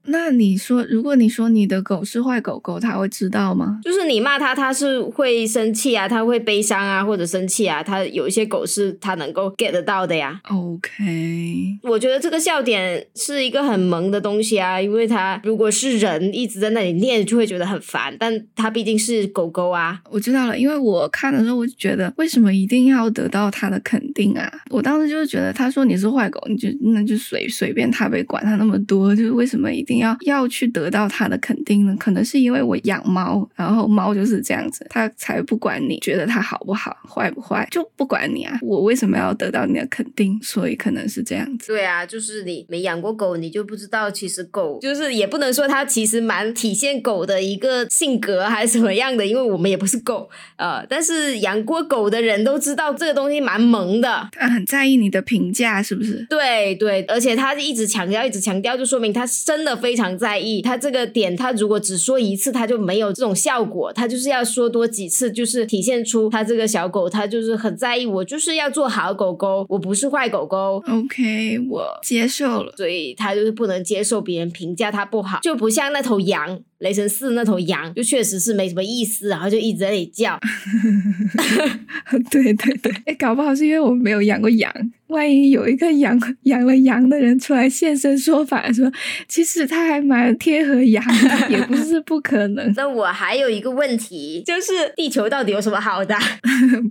[0.09, 3.79] 那你说，如果你说你的狗是坏狗狗，它会知道吗？
[3.83, 7.83] 就是你骂它，它是会生气啊，它会悲伤啊，或者生气啊。
[7.83, 10.39] 它有一些狗是它能够 get 得到的呀。
[10.45, 18.15] OK，我觉得这个笑点是一个很萌的东西啊，因为它如果是人一直在那里念，就会觉得很烦。
[18.17, 19.99] 但它毕竟是狗狗啊。
[20.09, 24.49] 我知道了，因为我看的时候我就觉得，为什么一定要得到它的肯定啊？
[24.69, 29.96] 我当时就是觉得，他说你是坏狗，你就那就随随便他呗，管他那么多，就是为什么一定。
[29.97, 31.95] 要要去得到他的肯定呢？
[31.99, 38.57] 可能是因为我养猫，然后猫就是这样子，它才不管你觉得它好不好、坏不坏，就不管你啊。
[38.61, 40.39] 我为什么要得到你的肯定？
[40.41, 41.67] 所以可能是这样子。
[41.67, 54.29] 对啊，就是你没养过狗，你就不知道，其实狗就是也不能说它其实蛮体现狗的一个性格还是什么样的，因为我们也不是狗呃，但是养过狗的人都知道这个东西蛮萌的。
[54.31, 56.25] 他很在意你的评价，是不是？
[56.29, 59.86] 对对，而且他一直强调，一直强调，就说明他真的非。
[59.87, 63.93] 非常在意他这个点，他如果只说一次，他就没有这种效果。
[63.93, 68.05] 他就是要说多几次，就是体现出他这个小狗，他就是很在意。
[68.05, 70.83] 我就是要做好狗狗，我不是坏狗狗。
[70.89, 72.73] OK，我接受了。
[72.75, 76.59] 所以他就是不能接受别人评价他不好，就不像那头羊。
[76.79, 80.39] 雷神四那头羊就确实是没什么意思，然后就一直在那里叫。
[82.29, 84.71] 对对对，哎，搞不好是因为我没有养过羊。
[85.07, 88.91] 万一有一个养 养了羊的人出来现身说法，说
[89.27, 92.71] 其实他还蛮贴合羊的，也不是不可能。
[92.75, 96.13] 那我还有一个问题，就是地球到底有什么好的？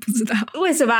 [0.01, 0.95] 不知道为什么？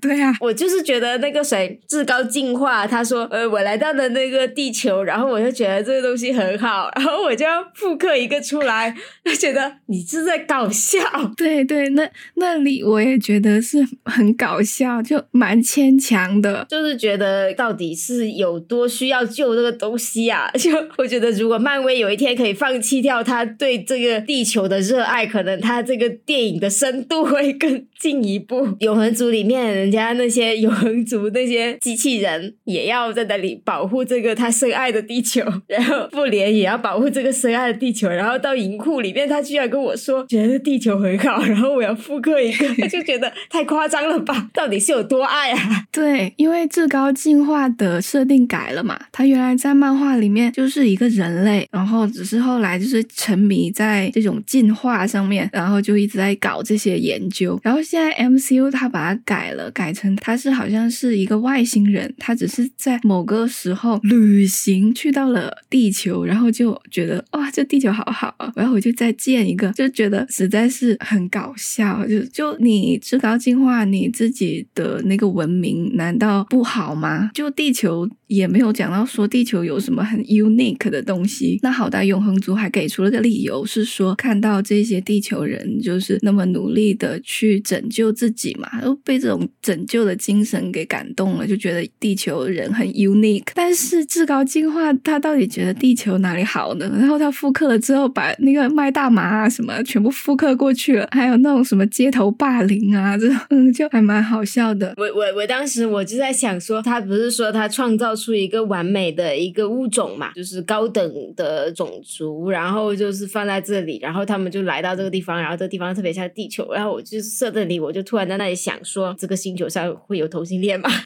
[0.00, 10.98] 对啊，我就是觉得那个谁至高进化，他说呃，我来到了那个地球，然后我就觉得这个东西很好，然后我就要复刻一个出来， 就觉得你是在搞笑。
[11.36, 16.66] 对对，那那里我也觉得是很搞笑，就蛮牵强的。
[16.68, 20.50] 就是觉得到底是有多需要救这个东西啊？
[20.58, 28.76] 就我觉得，如果漫威有一天可以放弃掉他对这个地球的热爱，可能他这个电影的深度会更进一步。
[28.80, 44.48] 永恒族里面，人家那些永恒族那些机器人也要在那里保护这个他深爱的地球，然后复联也要保护这个深爱的地球，然后到银库里面，他居然跟我说觉得地球很好，然后我要复刻一个， 就觉得太夸张了吧？
[44.54, 45.86] 到底是有多爱啊？
[45.90, 46.52] 对，因为。
[46.52, 57.58] 因为至高进化的设定改了嘛，他原来在漫画里面就是一个人类，然后只是后来就是沉迷在这种进化上面，然后就一直在搞这些研究。
[57.62, 72.06] 然后现在 MCU 他把它改了，改成他是好像是一个外星人，他只是在某个时候旅行去到了地球，然后就觉得哇，这地球好好，然后我就再建一个，就觉得实在是很搞笑。
[72.06, 76.44] 就就你至高进化你自己的那个文明，难道？
[76.50, 77.30] 不好吗？
[77.34, 81.58] 就地球也没有讲到说地球有什么很 unique 的东西。
[81.62, 93.52] 那好歹，永恒族还给出了个理由，是说看到这些地球人就是那么努力的去拯救自己嘛，都被这种拯救的精神给感动了，就觉得地球人很 unique。
[93.54, 96.90] 但是至高进化他到底觉得地球哪里好呢？
[96.98, 104.94] 然后他复刻了之后，把那个卖大麻啊什么全部复刻过去了，还有那种什么街头霸凌啊，这种就还蛮好笑的。
[104.96, 106.32] 我我我当时我就在。
[106.32, 120.88] 想说他不是说他创造出一个完美的一个物种嘛，就是高等的种族，然后就是放在这里，然后他们就来到这个地方，然后这个地方特别像地球，然后我就设这里，我就突然在那里想说，这个星球上会有同性恋吗？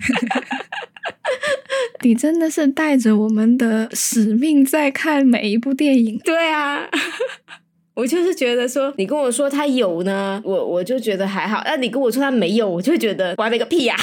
[2.03, 6.19] 你真的是带着我们的使命在看每一部电影？
[6.23, 6.89] 对啊，
[7.95, 13.97] 我就是觉得说，你跟我说他有呢，我我就觉得还好；那你跟我说他没有，我就觉得玩那个屁呀！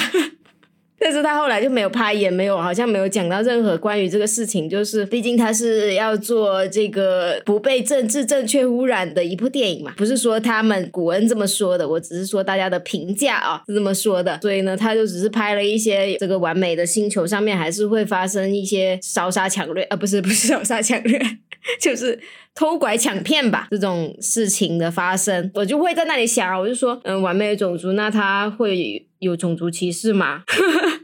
[1.04, 4.66] 但是他后来就没有拍，也没有好像没有讲到任何关于这个事情。
[4.66, 14.40] 就是毕竟他是要做这个不被政治正确污染的一部电影嘛，不是说他们古恩这么说的，我只是说大家的评价啊是这么说的。
[14.40, 21.20] 所以呢，他就只是拍了一些这个完美的星球上面还是会发生一些烧杀抢掠啊，不是 不是烧杀抢掠，
[21.78, 22.18] 就是
[22.54, 29.06] 偷拐抢骗吧这种事情的发生，我就会在那里想，我就说，嗯，完美的种族，那他会。
[29.20, 30.42] 有种族歧视吗？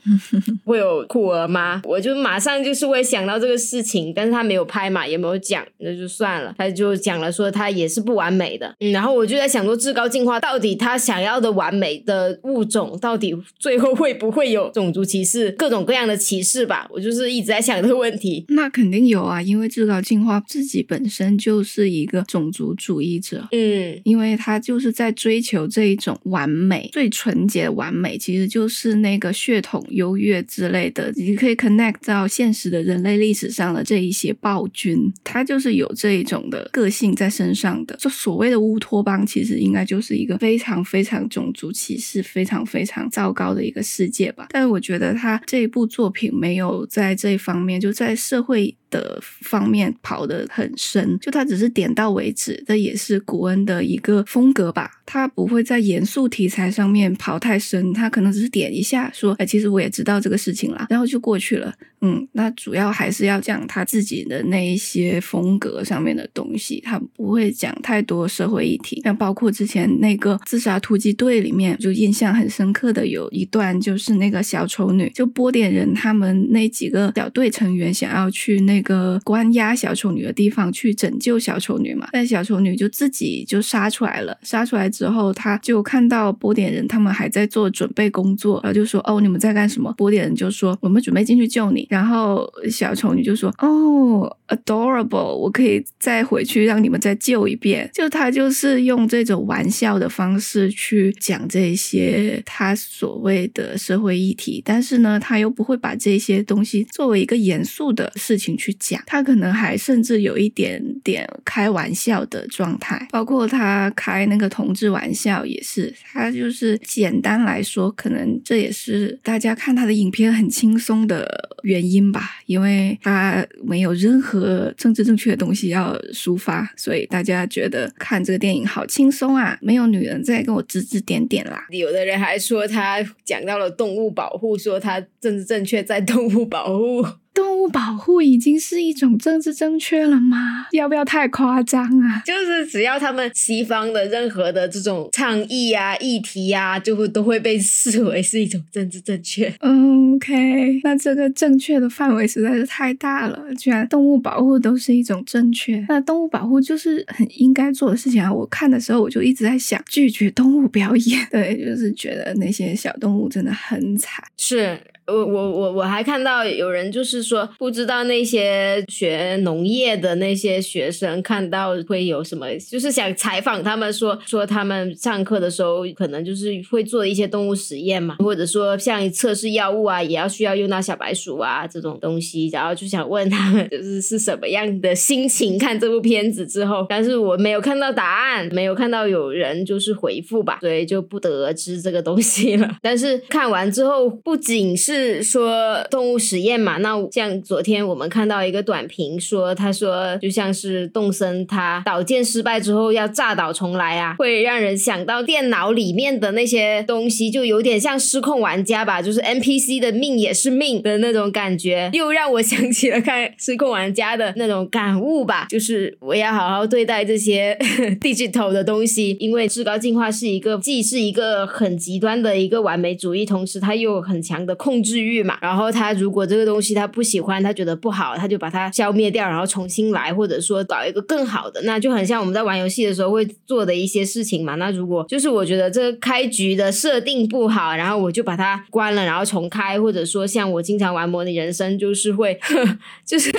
[0.64, 1.80] 会有酷儿吗？
[1.84, 6.55] 我就马上就是会想到这个事情，但是他没有拍嘛，也没有讲，那就算了。
[6.59, 16.86] 他就讲了说他也是不完美的，嗯，然后我就在想说至高进化到底他想要的完美的物种，到底最后会不会有种族歧视，各种各样的歧视吧？
[16.90, 18.44] 我就是一直在想这个问题。
[18.51, 28.18] 那肯定有啊，因为至高进化自己本身就是一个种族主义者，嗯，因为他就是在追求这一种完美、最纯洁的完美。
[28.18, 37.97] 其实就是那个血统优越之类的，你可以 connect 到现实的人类历史上的这一些暴君，他就是有这一种的个性在身上的。
[37.97, 44.47] 就所谓的乌托邦，其实应该就是一个非常非常种族歧视、非常非常糟糕的一个世界吧。
[44.51, 48.76] 但是我觉得他这一部作品没有在这一方面，就在社会。
[48.91, 54.91] 的方面跑得很深，就他只是点到为止，这也是古恩的一个风格吧。
[55.07, 61.72] 他不会在严肃题材上面跑太深，他可能只是点一下说，哎，其实我也知道这个事情啦，然后就过去了。
[62.03, 69.01] 嗯，那主要还是要讲他自己的那一些风格上面的东西，他不会讲太多社会议题。
[69.03, 78.80] 像包括之前那个自杀突击队里面，就印象很深刻的有一段，就是那个小丑女，就波点人他们那几个小队成员想要去那。
[78.81, 84.37] 一个关押小丑女的地方去拯救小丑女嘛，但小丑女就自己就杀出来了。
[84.43, 108.69] 杀出来之后，他就看到波点人他们还在做准备工作，然后就说：“哦，你们在干什么？”波点人就说：“我们准备进去救你。”然后小丑女就说：“哦，adorable，我可以再回去让你们再救一遍。”就他就是用这种玩笑的方式去讲这些他所谓的社会议题，但是呢，他又不会把这些东西作为一个严肃的事情去。
[108.70, 131.66] 去讲，他可能还甚至有一点点开玩笑的状态，包括他开那个同志玩笑也是，他就是简单来说，可能这也是大家看他的影片很轻松的原因吧，因为他没有任何政治正确的东西要抒发，所以大家觉得看这个电影好轻松啊，没有女人在跟我指指点点啦。
[131.70, 137.04] 有的人还说他讲到了动物保护，说他政治正确在动物保护。
[137.41, 140.66] 动物保护已经是一种政治正确了吗？
[140.72, 142.22] 要不要太夸张啊？
[142.26, 149.51] 就是只要他们西方的任何的这种倡议啊、议题啊，就会都会被视为是一种政治正确。
[149.61, 153.43] 嗯，OK，那这个正确的范围实在是太大了。
[153.55, 158.30] 居然动物保护都是一种正确，那动物保护就是很应该做的事情啊！
[158.30, 164.22] 我看的时候我就一直在想，拒绝动物表演， 对，就是觉得那些小动物真的很惨。
[164.36, 164.78] 是。
[165.11, 192.70] 我我我我还看到有人就是说，不知道那些学农业的那些学生看到会有什么，就是想采访他们说说他们上课的时候可能就是会做一些动物实验嘛，或者说像测试药物啊，也要需要用到小白鼠啊这种东西，然后就想问他们就是是什么样的心情看这部片子之后，但是我没有看到答案，没有看到有人就是回复吧，所以就不得而知这个东西了。
[192.80, 194.99] 但是看完之后，不仅是。
[195.01, 196.76] 是说动物实验嘛？
[196.78, 217.57] 那像昨天我们看到一个短评说，他说就像是动森他导建失败之后要炸岛重来啊，会让人想到电脑里面的那些东西，就有点像失控玩家吧，就是 NPC 的命也是命的那种感觉，又让我想起了看失控玩家的那种感悟吧，就是我要好好对待这些
[218.03, 224.89] digital 的东西，因为至高进化是一个既是一个很极端的一个完美主义，同时它又有很强的控制。
[224.91, 234.57] 治愈嘛，然后他如果这个东西他不喜欢，他觉得不好，他就把它消灭掉，然后重新来，或者说搞一个更好的，那就很像我们在玩游戏的时候会做的一些事情嘛。
[234.57, 243.30] 那如果就是我觉得这个开局的设定不好，然后我就把它关了，然后重开，或者说像我经常玩模拟人生，就是会呵 就是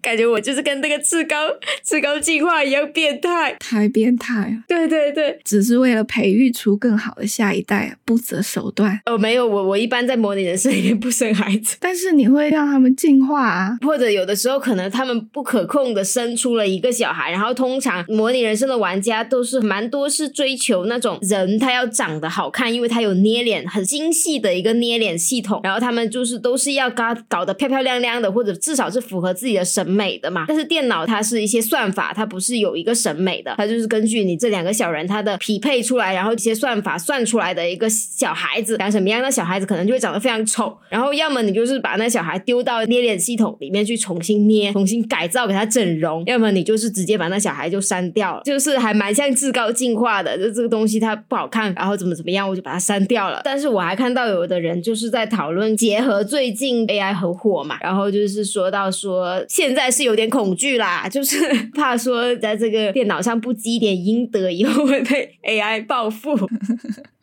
[0.00, 1.36] 感觉我就是跟那个至高
[1.82, 4.64] 至高进化一样变态，太变态了。
[4.68, 9.00] 对对对，只是为了培育出更好的下一代，不择手段。
[9.06, 30.44] 哦，没有，我我一般在模拟人生不生孩子，但是你会让他们进化啊，或者有的时候可能他们不可控的生出了一个小孩，然后通常模拟人生的玩家都是蛮多是追求那种人他要长得好看，因为他有捏脸很精细的一个捏脸系统，然后他们就是都是要搞搞得漂漂亮亮的，或者至少是符合自己的审美的嘛。
[30.48, 40.76] 但是电脑它是一些算法，它不是有一个审美的，它就是根据你这两个小人他的匹配出来，然后一些算法算出来的一个小孩子长什么样，那小孩子可能就会长得非常丑。
[40.90, 50.36] 然后要么你就是把那小孩丢到捏脸系统里面去重新捏、重新改造给他整容；要么你就是直接把那小孩就删掉了，就是还蛮像至高进化的。
[50.36, 53.40] 就这个东西它不好看，然后怎么怎么样，我就把它删掉了。
[53.44, 61.38] 但是我还看到有的人就是在讨论，结合最近 AI 很火嘛，然后就是说到说现在是有点恐惧啦， 就是
[61.74, 66.36] 怕说在这个电脑上不积点阴德，以后会被 AI 报复。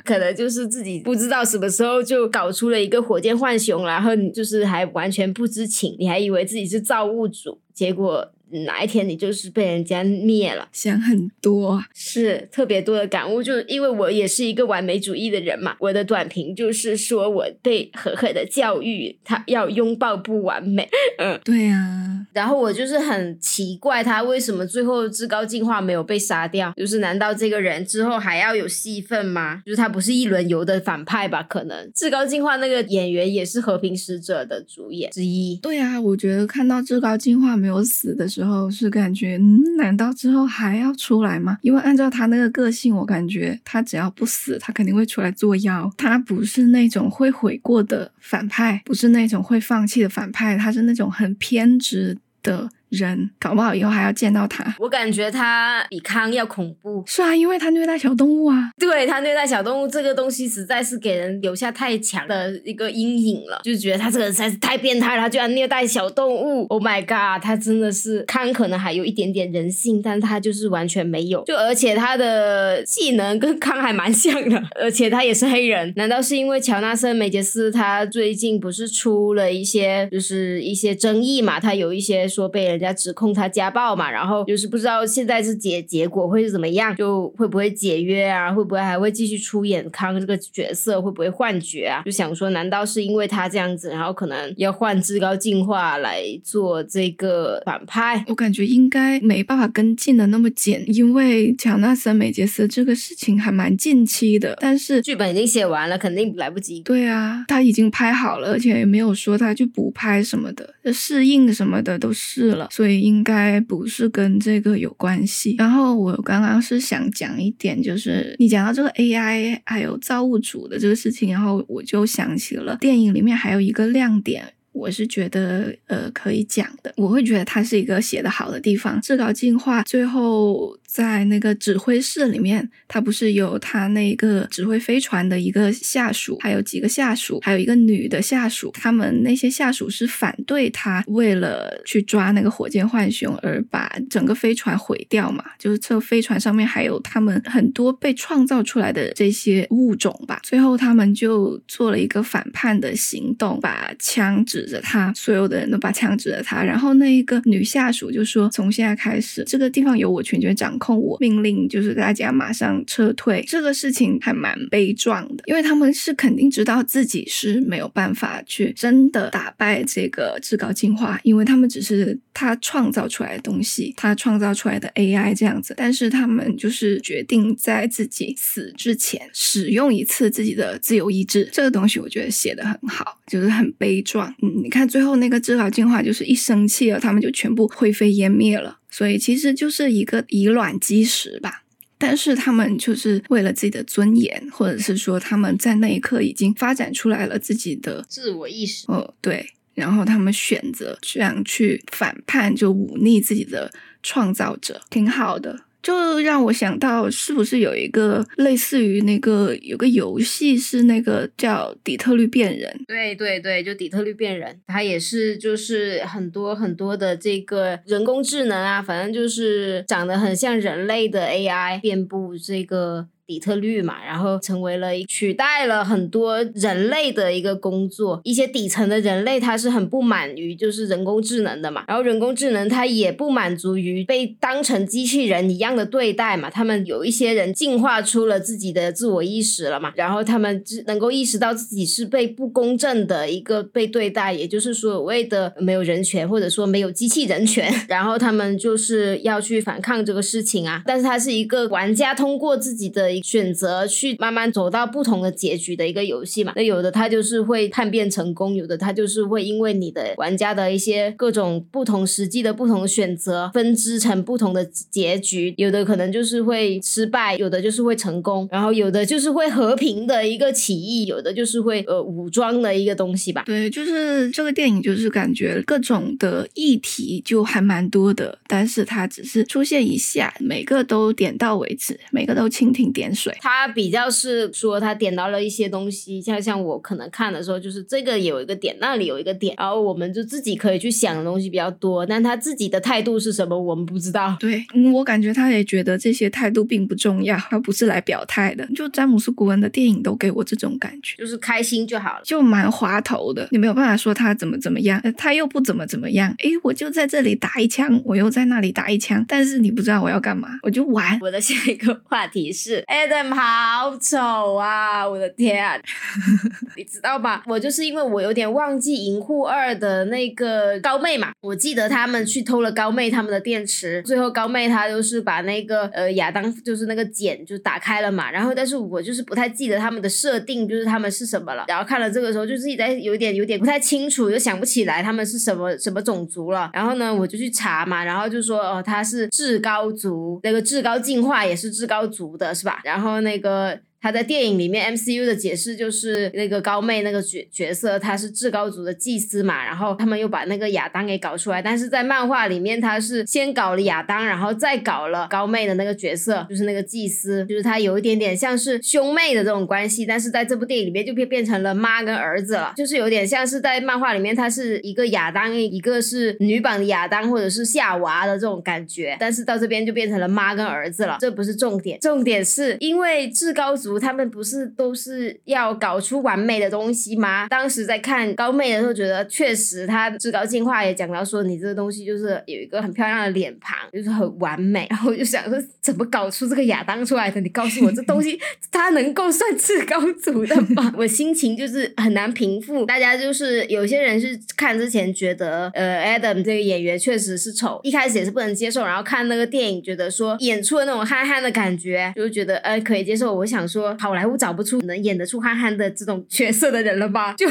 [0.08, 8.32] 可能就是自己不知道什么时候就搞出了一个火箭浣熊，然后你就是还完全不知情，你还以为自己是造物主，结果。
[8.66, 10.68] 哪一天你就是被人家灭了？
[10.72, 13.44] 想很多，是特别多的感悟。
[13.44, 20.88] 就是因为我也是一个完美主义的人嘛，我的短评就是说我被狠狠的教育，他要拥抱不完美。
[21.20, 22.26] 嗯，对呀。
[22.32, 26.72] 然后我就是很奇怪，他为什么最后至高进化没有被杀掉？
[26.78, 29.62] 就是难道这个人之后还要有戏份吗？
[29.66, 31.44] 就是他不是一轮游的反派吧？
[31.44, 35.60] 可能至高进化那个演员也是和平使者的主演之一。
[35.62, 38.28] 对啊，我觉得看到至高进化没有死的。
[38.38, 41.58] 时候是感觉，嗯，难道之后还要出来吗？
[41.64, 45.92] 因为按照他那个个性，我感觉他只要不死，他肯定会出来作妖。
[45.98, 52.70] 他不是那种会悔过的反派，不是那种会放弃的反派，他是那种很偏执的。
[52.90, 57.04] 人搞不好以后还要见到他，我感觉他比康要恐怖。
[57.06, 58.72] 是啊，因为他虐待小动物啊。
[58.80, 66.66] 对他虐待小动物这个东西，实在是给人留下太强的一个阴影了，就觉得他这个人实在是太变态了，他居然虐待小动物。
[66.68, 71.44] Oh my god，他真的是康可能还有一点点人性，但他就是完全没有。
[71.44, 75.92] 就而且他的技能跟康还蛮像的，而且他也是黑人。
[75.98, 81.60] 难道是因为乔纳森·梅杰斯他最近不是出了一些就是一些争议嘛？
[81.60, 82.77] 他有一些说被人。
[82.78, 88.54] 人家指控他家暴嘛，然后就是不知道现在是结结果会是怎么样，就会不会解约啊？
[88.54, 91.02] 会不会还会继续出演康这个角色？
[91.02, 92.04] 会不会换角啊？
[92.06, 98.24] 就想说，难道是因为他这样子，然后可能要换至高进化来做这个反派？
[98.28, 106.82] 我感觉应该没办法跟进的那么紧，因为乔纳森·美杰斯这个事情还蛮近期的，但是剧本已经写完了，肯定来不及。
[106.82, 115.56] 对啊，他已经拍好了，而且也没有说他去补拍什么的，适应什么的都试了，所以应该不是跟这个有关系。
[115.58, 124.54] 然后我刚刚是想讲一点，就是你讲到这个 AI 还有造物主的这个事情，然后我就想起了电影里面还有一个亮点。
[124.74, 126.94] 我是觉得，呃，可以讲的。
[126.98, 129.02] 我会觉得它是一个写的好的地方。
[129.02, 138.72] 至高进化最后在那个指挥室里面，他不是有他那个指挥飞船的一个下属，还有几个下属，还有一个女的下属。
[138.74, 145.44] 他们那些下属是反对他，为了去抓那个火箭浣熊而把整个飞船毁掉嘛。
[145.58, 150.40] 就是这飞船上面还有他们很多被创造出来的这些物种吧。
[150.44, 154.68] 最后他们就做了一个反叛的行动，把枪指。
[154.68, 175.74] 着他，所有的人都把枪指着他，然后那一个女下属就说：“从现在开始，这个地方由我全权掌控，我命令就是大家马上撤退。”这个事情还蛮悲壮的，因为他们是肯定知道自己是没有办法去真的打败这个至高进化，因为他们只是他创造出来的东西，他创造出来的 AI 这样子。
[175.78, 181.50] 但是他们就是决定在自己死之前使用一次自己的自由意志。
[181.52, 184.34] 这个东西我觉得写的很好，就是很悲壮。
[184.42, 184.58] 嗯。
[184.58, 188.77] 你看，最后那个至高进化就是一生气了，他们就全部灰飞烟灭了。
[188.98, 191.62] 所以其实就是一个以卵击石吧。
[192.00, 198.86] 但是他们就是为了自己的尊严，或者是说他们在那一刻已经发展出来了自己的自我意识。
[198.88, 199.54] 哦，对。
[199.76, 203.72] 然后他们选择这样去反叛，就忤逆自己的
[204.02, 205.66] 创造者，挺好的。
[205.82, 212.84] 就让我想到，是不是有一个类似于那个有个游戏是那个叫底特律变人？
[212.88, 223.08] 对对对，就底特律变人，它也是就是很多很多的这个人工智能啊，反正就是长得很像人类的 AI 遍布这个。
[223.28, 253.17] 底特律嘛，然后成为了取代了很多人类的一个工作，一些底层的人类他是很不满于就是人工智能的嘛，然后人工智能它也不满足于被当成机器人一样的对待嘛，他们有一些人进化出了自己的自我意识了嘛，然后他们能够意识到自己是被不公正的一个被对待，也就是所谓的没有人权或者说没有机器人权， 然后他们就是要去反抗这个事情啊，但是它是一个玩家通过自己的。
[253.22, 273.44] 选择去慢慢走到不同的结局的一个游戏嘛，那有的他就是会叛变成功，有的他就是会因为你的玩家的一些各种不同实际的不同选择，分支成不同的结局，有的可能就是会失败，有的就是会成功，然后有的就是会和平的一个起义，有的就是会呃武装的一个东西吧。
[273.46, 283.07] 对，就是这个电影就是感觉各种的议题就还蛮多的，但是它只是出现一下，每个都点到为止，每个都蜻蜓点。
[283.14, 294.36] 水，他比较是说他点到了一些东西，像像我可能看的时候，就是这个有一个点，那里有一个点，然后我们就自己可以去想的东西比较多，但他自己的态度是什么，我们不知道。
[294.40, 298.66] 对，我感觉他也觉得这些态度并不重要，他不是来表态的。
[298.76, 303.48] 就詹姆斯·古恩的电影都给我这种感觉，就是开心就好了，就蛮滑头的。
[303.52, 306.34] 你没有办法说他怎么怎么样，他又不怎么怎么样。
[306.40, 311.18] 诶，我就在这里打一枪，我又在那里打一枪，但是你不知道我要干嘛，我就玩。
[311.22, 312.84] 我的下一个话题是。
[312.98, 315.08] Adam 好丑啊！
[315.08, 315.78] 我的天，啊
[316.76, 317.44] 你知道吧？
[317.46, 331.66] 我就是因为我有点忘记《银护二》的那个高妹嘛，我记得他们去偷了高妹他们的电池，最后高妹她就是把那个呃亚当就是那个茧就打开了嘛，然后但是我就是不太记得他们的设定，就是他们是什么了。
[331.68, 336.72] 然后看了这个时候，就自己在有点有点不太清楚，又想不起来他们是什么什么种族了。
[336.74, 342.82] 然后呢，我就去查嘛，然后就说哦，他是至高族，那个至高进化也是至高族的，是吧？
[342.88, 343.87] 然后那个。
[344.08, 373.97] 他在电影里面 MCU 的解释就是那个高妹那个角角色，她是至高族的祭司嘛，然后他们又把那个亚当给搞出来，但是在漫画里面他是先搞了亚当，然后再搞了高妹的那个角色，就是那个祭司，就是他有一点点像是兄妹的这种关系，但是在这部电影里面就变变成了妈跟儿子了，就是有点像是在漫画里面他是一个亚当，一个是女版的亚当或者是夏娃的这种感觉，但是到这边就变成了妈跟儿子了，这不是重点，重点是因为至高族。
[373.98, 377.48] 服他们不是都是要搞出完美的东西吗？
[377.48, 384.88] 当时在看高妹的时候，觉得确实她至高进化也讲到说，你这个东西就是有一个很漂亮的脸庞，就是很完美。
[384.90, 387.42] 然后我就想说，怎么搞出这个亚当出来的？
[387.42, 388.40] 你告诉我，这东西
[388.72, 390.94] 它能够算至高族的吗？
[390.98, 392.86] 我心情就是很难平复。
[392.86, 403.34] 大家就是有些人是看之前觉得，呃，Adam 这个演员确实是丑，一开始也是不能接受，然后看那个电影觉得说演出的那种憨憨的感觉，就觉得呃可以接受。
[403.36, 407.34] 我想说，说好莱坞找不出能演得出憨憨的这种角色的人了吧？
[407.34, 407.48] 就。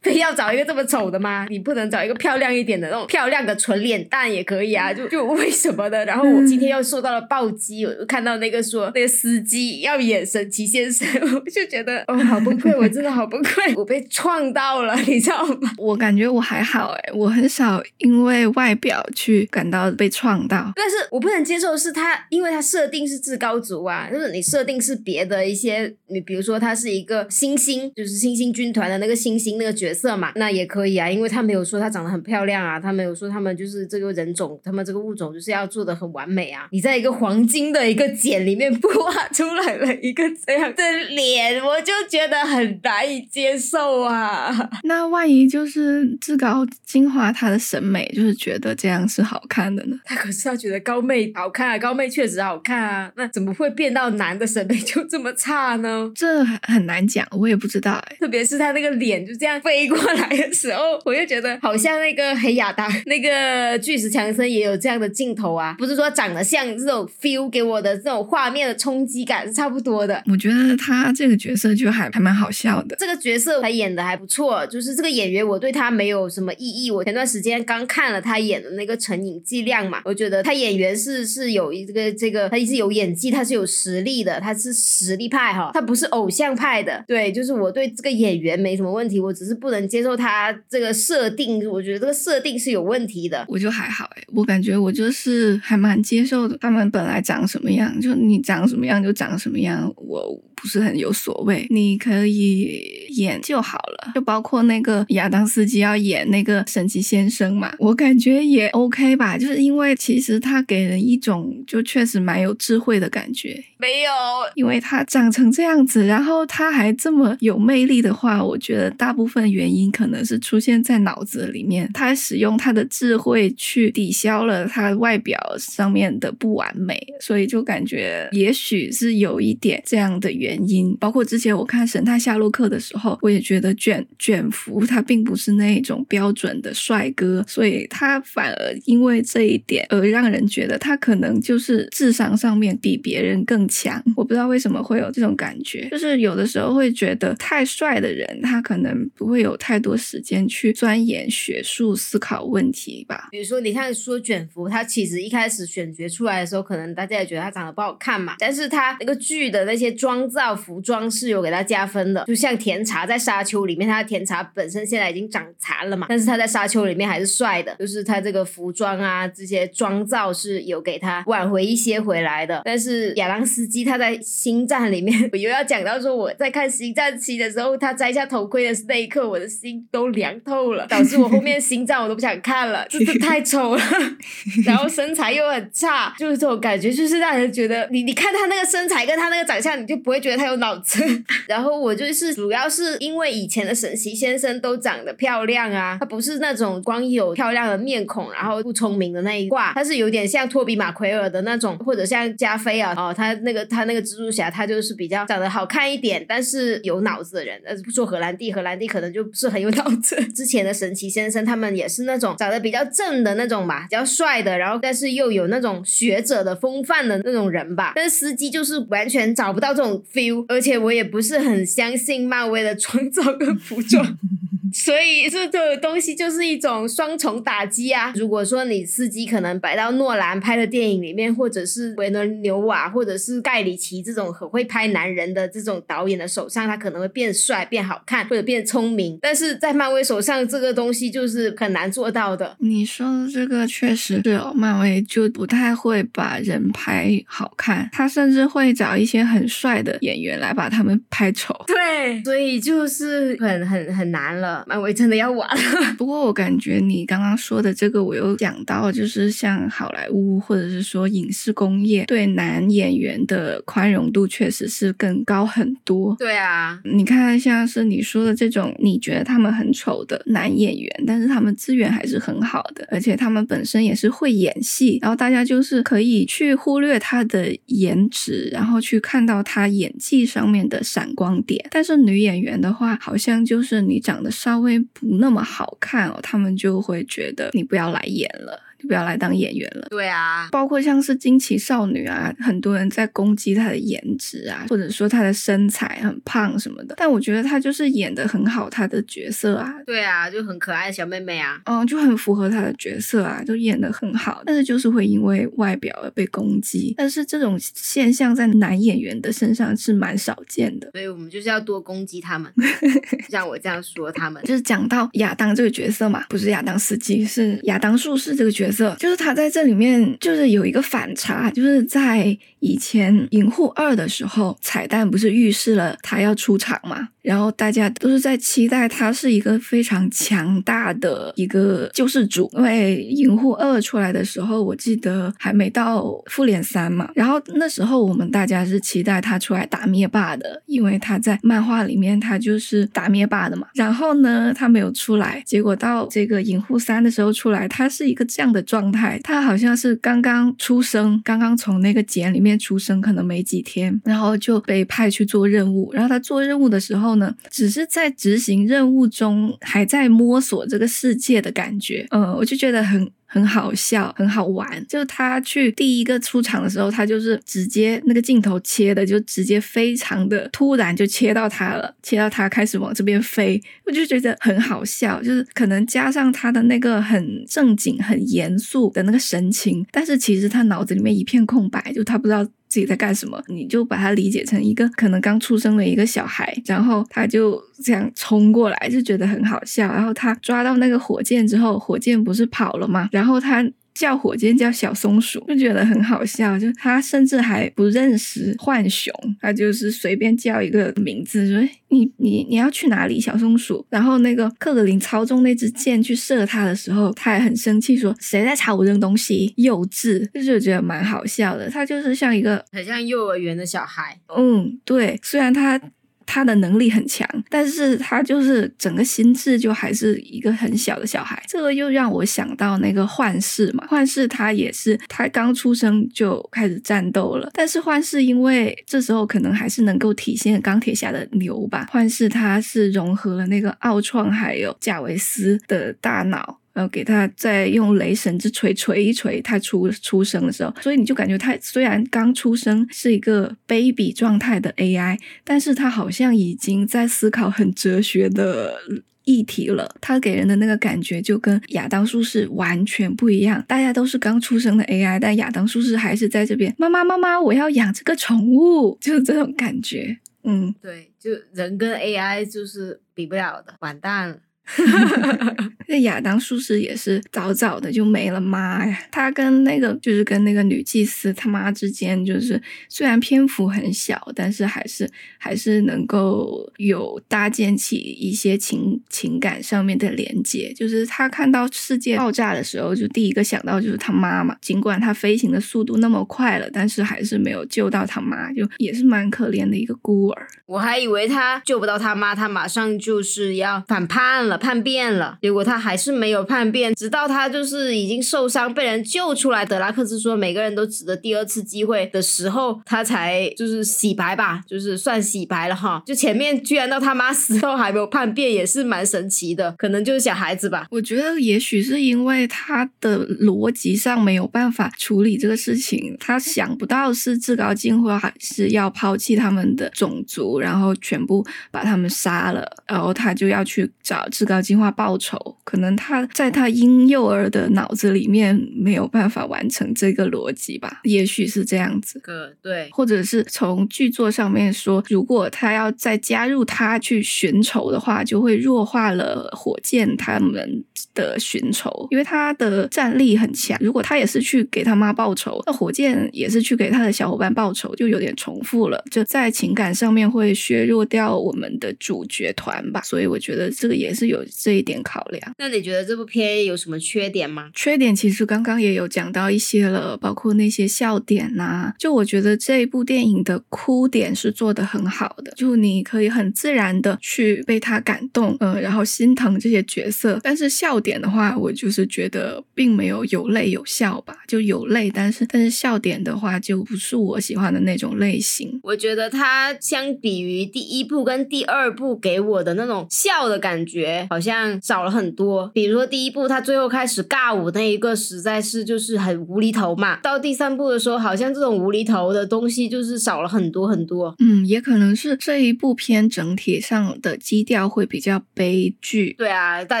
[0.04, 1.46] 非要找一个这么丑的吗？
[1.48, 4.92] 你不能找一个漂亮一点的那种漂亮的纯脸蛋也可以啊？
[4.94, 6.04] 就就为什么呢？
[6.04, 15.72] 然后我今天又受到了暴击，我看到那个说那个司机要演神奇先生，我就觉得哦，好崩溃，我真的好崩溃，我被创到了，你知道吗？
[15.78, 29.93] 我感觉我还好哎，我很少因为外表去感到被创到，但是我不能接受的是他，因为他设定是至高族啊，就是你设定是别的一些，你比如说他是一个星星，就是星星军团的那个星星那个角。
[29.94, 36.66] 色嘛，那也可以啊，因为他没有说她长得很漂亮啊，他没有说他们就是这个人种，他们这个物种就是要做的很完美啊。
[36.72, 44.70] 你在一个黄金的一个茧里面 画出来了一个这样的脸，我就觉得很难以接受啊。
[44.82, 49.96] 那万一就是至高精华他的审美就是觉得这样是好看的呢？
[50.04, 56.10] 他可是他觉得高妹好看，啊，高妹确实好看啊，那怎么会变到男的审美就这么差呢？
[56.14, 58.16] 这很难讲，我也不知道哎。
[58.18, 59.83] 特别是他那个脸就这样飞。
[59.88, 70.22] 过来的时候，我就觉得好像那个黑亚当， 那个巨石强森也有这样的镜头啊，不是说长得像这种 feel 给我的这种画面的冲击感是差不多的。
[70.30, 76.90] 我觉得他这个角色就还还蛮好笑的，这个角色他演的还不错，就是这个演员我对他没有什么异议。
[76.90, 87.04] 我前段时间刚看了他演的那个《成瘾剂量》嘛，我觉得他演员是是有一个这个，他是有演技，他是有实力的，他是实力派哈，他不是偶像派的。
[87.06, 89.84] 对，就是我对这个演员没什么问题，我只是不能。
[89.94, 93.44] 接受他这个设定，我觉得这个设定是有问题的。
[93.46, 96.58] 我就还好哎，我感觉我就是还蛮接受的。
[96.58, 101.66] 他们本来长什么样，就你长什么样就长什么样，我不是很有所谓。
[101.70, 109.36] 你可以演就好了，就包括那个亚当斯基要演那个神奇先生嘛，我感觉也 OK 吧。
[109.36, 113.62] 就是因为其实他给人一种就确实蛮有智慧的感觉。
[113.78, 114.10] 没有，
[114.54, 121.90] 因为他长成这样子，然后他还这么有魅力的话，我觉得大部分原因可能是出现在脑子里面。
[121.92, 130.96] 他使用他的智慧去抵消了他外表上面的不完美，所以就感觉也许是有一点这样的原原因。
[130.96, 143.64] 包括之前我看《神探夏洛克》的时候，我也觉得卷卷福他并不是那种标准的帅哥，所以他反而因为这一点而让人觉得他可能就是智商上面比别人更。
[143.66, 153.28] 强，我不知道为什么会有这种感觉，就是有的时候会觉得太帅的人，他可能不会有太多时间去钻研学术、思考问题吧。
[153.32, 162.24] 比如说，你看说卷福，他其实一开始选角出来的时候，可能大家也觉得他长得不好看嘛，但是他那个剧的那些妆造、服装是有给他加分的。
[162.26, 172.62] 就像甜茶在沙丘里面，他的甜茶本身现在已经长残了嘛，但是他在沙丘里面还是帅的，就是他这个服装啊，这些妆造是有给他挽回一些回来的。
[172.64, 173.64] 但是亚当斯。
[173.74, 183.82] 基他在星战里面，我又要讲到说我在看星战七的时候，他摘下头盔的那一刻，我的心都凉透了， 导致我后面星战我都不想看了，真的太丑了，
[184.66, 191.02] 然后身材又很差，就是这种感觉，就是让人觉得你你看他那个身材跟他那个长相，你就不会觉得他有脑子。
[191.48, 203.54] 然后我就是主要是因为以前的神奇先生都长得漂亮啊，他不是那种光有漂亮的面孔，然后不聪明的那一挂，他是有点像托比马奎尔的那种，或者像加菲啊，哦，他那。
[203.54, 207.56] 个他那个蜘蛛侠，他就是比较长得好看一点，但是有脑子的人。
[207.64, 210.16] 呃，不说荷兰弟，荷兰弟可能就不是很有脑子。
[210.34, 217.92] 之前的神奇先生，他们也是那种长得比较正的那种吧，比较帅的，然后但是又有那种学者的风范的那种人吧。
[217.94, 224.16] 但是司机就是完全找不到这种 feel，而且我也不是很相信漫威的创造跟服装。
[224.72, 228.12] 所以这这个东西就是一种双重打击啊！
[228.16, 239.18] 如果说你司机可能摆到诺兰拍的电影里面，或者是维伦纽瓦，或者是盖里奇这种很会拍男人的这种导演的手上，他可能会变帅、变好看或者变聪明。
[239.20, 242.56] 但是在漫威手上，这个东西就是很难做到的。
[242.60, 251.54] 你说的这个确实是哦，漫威就不太会把人拍好看，他甚至会找一些很帅的演员来把他们拍丑。
[251.66, 254.53] 对，所以就是很很很难了。
[254.54, 255.94] 得漫威真的要完了。
[255.98, 266.14] 不过我感觉你刚刚说的这个，我又讲到，就是像好莱坞或者是说影视工业对男演员的宽容度确实是更高很多。
[266.18, 281.64] 对啊，你看像是你说的这种，你觉得他们很丑的男演员，但是他们资源还是很好的，而且他们本身也是会演戏，然后大家就是可以去忽略他的颜值，然后去看到他演技上面的闪光点。
[281.70, 288.60] 但是女演员的话，好像就是你长得稍微不那么好看哦，他们就会觉得你不要来演了。
[288.86, 289.86] 不要来当演员了。
[289.90, 296.94] 对啊，包括像是惊奇少女啊，很多人在攻击她的颜值啊，或者说她的身材很胖什么的。
[296.96, 299.74] 但我觉得她就是演的很好，她的角色啊。
[299.86, 301.60] 对啊，就很可爱的小妹妹啊。
[301.64, 304.42] 嗯，就很符合她的角色啊，就演的很好。
[304.44, 306.94] 但是就是会因为外表而被攻击。
[306.96, 310.90] 但是这种现象在男演员的身上是蛮少见的。
[310.92, 312.52] 所以我们就是要多攻击他们，
[313.28, 314.42] 像我这样说他们。
[314.44, 318.73] 就是讲到亚当这个角色嘛，不是亚当斯基，是亚当术士这个角色。
[318.74, 327.10] 色就是他在这里面就是有一个反差，就是在以前《银护二》的时候，彩蛋不是预示了他要出场吗？
[327.24, 337.10] 然后大家都是在期待他是一个非常强大的一个救世主，因为《银护二》出来的时候，我记得还没到《复联三》嘛。
[337.14, 343.68] 然后那时候我们大家是期待他出来打灭霸的，因为他在漫画里面他就是打灭霸的嘛。
[343.74, 355.90] 然后呢，他没有出来，结果到这个《银护三》的时候出来，他是一个这样的状态，他好像是刚刚出生，刚刚从那个茧里面出生，可能没几天，然后就被派去做任务。
[355.94, 357.13] 然后他做任务的时候。
[357.16, 362.06] 呢，只是在执行任务中，还在摸索这个世界的感觉。
[362.10, 364.84] 嗯，我就觉得很很好笑，很好玩。
[364.88, 375.22] 就是他去第一个出场的时候，他就是直接那个镜头切的，就直接非常的突然就切到他了，切到他开始往这边飞，我就觉得很好笑。
[375.22, 382.46] 就是可能加上他的那个很正经、很严肃的那个神情，但是其实他脑子里面一片空白，就他不知道。
[382.74, 383.40] 自己在干什么？
[383.46, 389.86] 你就把它理解成一个可能刚出生的一个小孩，然后他就这样冲过来，就觉得很好笑。
[389.86, 393.08] 然后他抓到那个火箭之后，火箭不是跑了吗？
[393.12, 393.64] 然后他。
[393.94, 396.58] 叫火箭叫小松鼠，就觉得很好笑。
[396.58, 403.86] 就他甚至还不认识浣熊，他就是随便叫一个名字，说你你你要去哪里，小松鼠。
[403.88, 411.70] 然后那个克格林操纵那支箭去射他的时候，他也很生气，说谁在朝我扔东西，幼稚，就是觉得蛮好笑的。
[411.70, 414.18] 他就是像一个很像幼儿园的小孩。
[414.36, 415.80] 嗯，对，虽然他。
[416.26, 421.42] 他的能力很强，但是他就是整个心智就还是一个很小的小孩。
[421.48, 431.88] 这个又让我想到那个幻视嘛，幻视他也是他刚出生就开始战斗了，但是幻视因为这时候可能还是能够体现钢铁侠的牛吧。
[431.90, 436.60] 幻视他是融合了那个奥创还有贾维斯的大脑。
[436.74, 448.76] 然后给他再用雷神之锤锤一锤，他出出生的时候，所以你就感觉他虽然刚出生是一个 baby 状态的 AI，但是他好像已经在思考很哲学的
[449.22, 449.94] 议题了。
[450.00, 453.64] 他给人的那个感觉就跟亚当术士完全不一样。
[453.68, 456.74] 大家都是刚出生的 AI，但亚当术士还是在这边。
[456.76, 460.18] 妈妈妈妈，我要养这个宠物，就是这种感觉。
[460.42, 464.38] 嗯，对，就人跟 AI 就是比不了的，完蛋了。
[465.86, 468.98] 那亚当术士也是早早的就没了妈呀！
[469.10, 480.72] 他跟那个就是跟那个女祭司他妈之间，就是虽然篇幅很小，但是还是还是能够有搭建起一些情情感上面的连接。
[480.74, 484.56] 就是他看到世界爆炸的时候，就第一个想到就是他妈妈。
[484.62, 490.48] 尽管他飞行的速度那么快了，但是还是没有救到他妈，就也是蛮可怜的一个孤儿。
[490.64, 494.53] 我还以为他救不到他妈，他马上就是要反叛了。
[494.58, 499.64] 叛变了，结果他还是没有叛变，直到他就是已经受伤被人救出来。
[499.64, 506.02] 德拉克斯说每个人都值得第二次机会的时候，他才就是洗白吧，就是算洗白了哈。
[506.06, 510.86] 就前面居然到他妈死后还没有叛变，也是蛮神奇的，可能就是小孩子吧。
[510.90, 524.28] 我觉得也许是因为他的逻辑上没有办法处理这个事情，他想不到是至高进化还是要抛弃他们的种族，然后全部把他们杀了，然后他就要去找。
[524.30, 531.00] 至高进化报仇，可能他在他婴幼儿的脑子里面没有办法完成这个逻辑吧？
[531.04, 532.20] 也许是这样子。
[532.62, 540.84] 对，或者是从剧作上面说，如果他要再加入他去寻仇的话，就会弱化了火箭他们
[541.14, 543.78] 的寻仇，因为他的战力很强。
[543.80, 553.00] 如果他也是去给他妈报仇，那火箭也是去给他的小伙伴报仇，就有点重复了，就在情感上面会削弱掉我们的主角团吧。
[553.02, 554.33] 所以我觉得这个也是有。
[554.34, 555.52] 有这一点考量。
[555.58, 557.70] 那你觉得这部片有什么缺点吗？
[557.74, 570.38] 缺点其实刚刚也有讲到一些了，包括那些笑点呐、就我觉得这一部电影的哭点是做得很好的，就你可以很自然的去被他感动，嗯、然后心疼这些角色。
[570.42, 578.80] 但是笑点的话，我就是觉得并没有有泪有笑吧，就有泪，但是但是笑点的话就不是我喜欢的那种类型。
[578.82, 585.70] 我觉得它相比于第一部跟第二部给我的那种笑的感觉，好像少了很多。
[585.74, 590.16] 比如说第一部，他最后开始尬舞那一个，实在是就是很无厘头嘛。
[590.16, 594.34] 到第三部的时候，好像这种无厘头的东西就是少了很多很多。
[594.38, 599.34] 嗯，也可能是这一部片整体上的基调会比较悲剧。
[599.38, 600.00] 对啊，大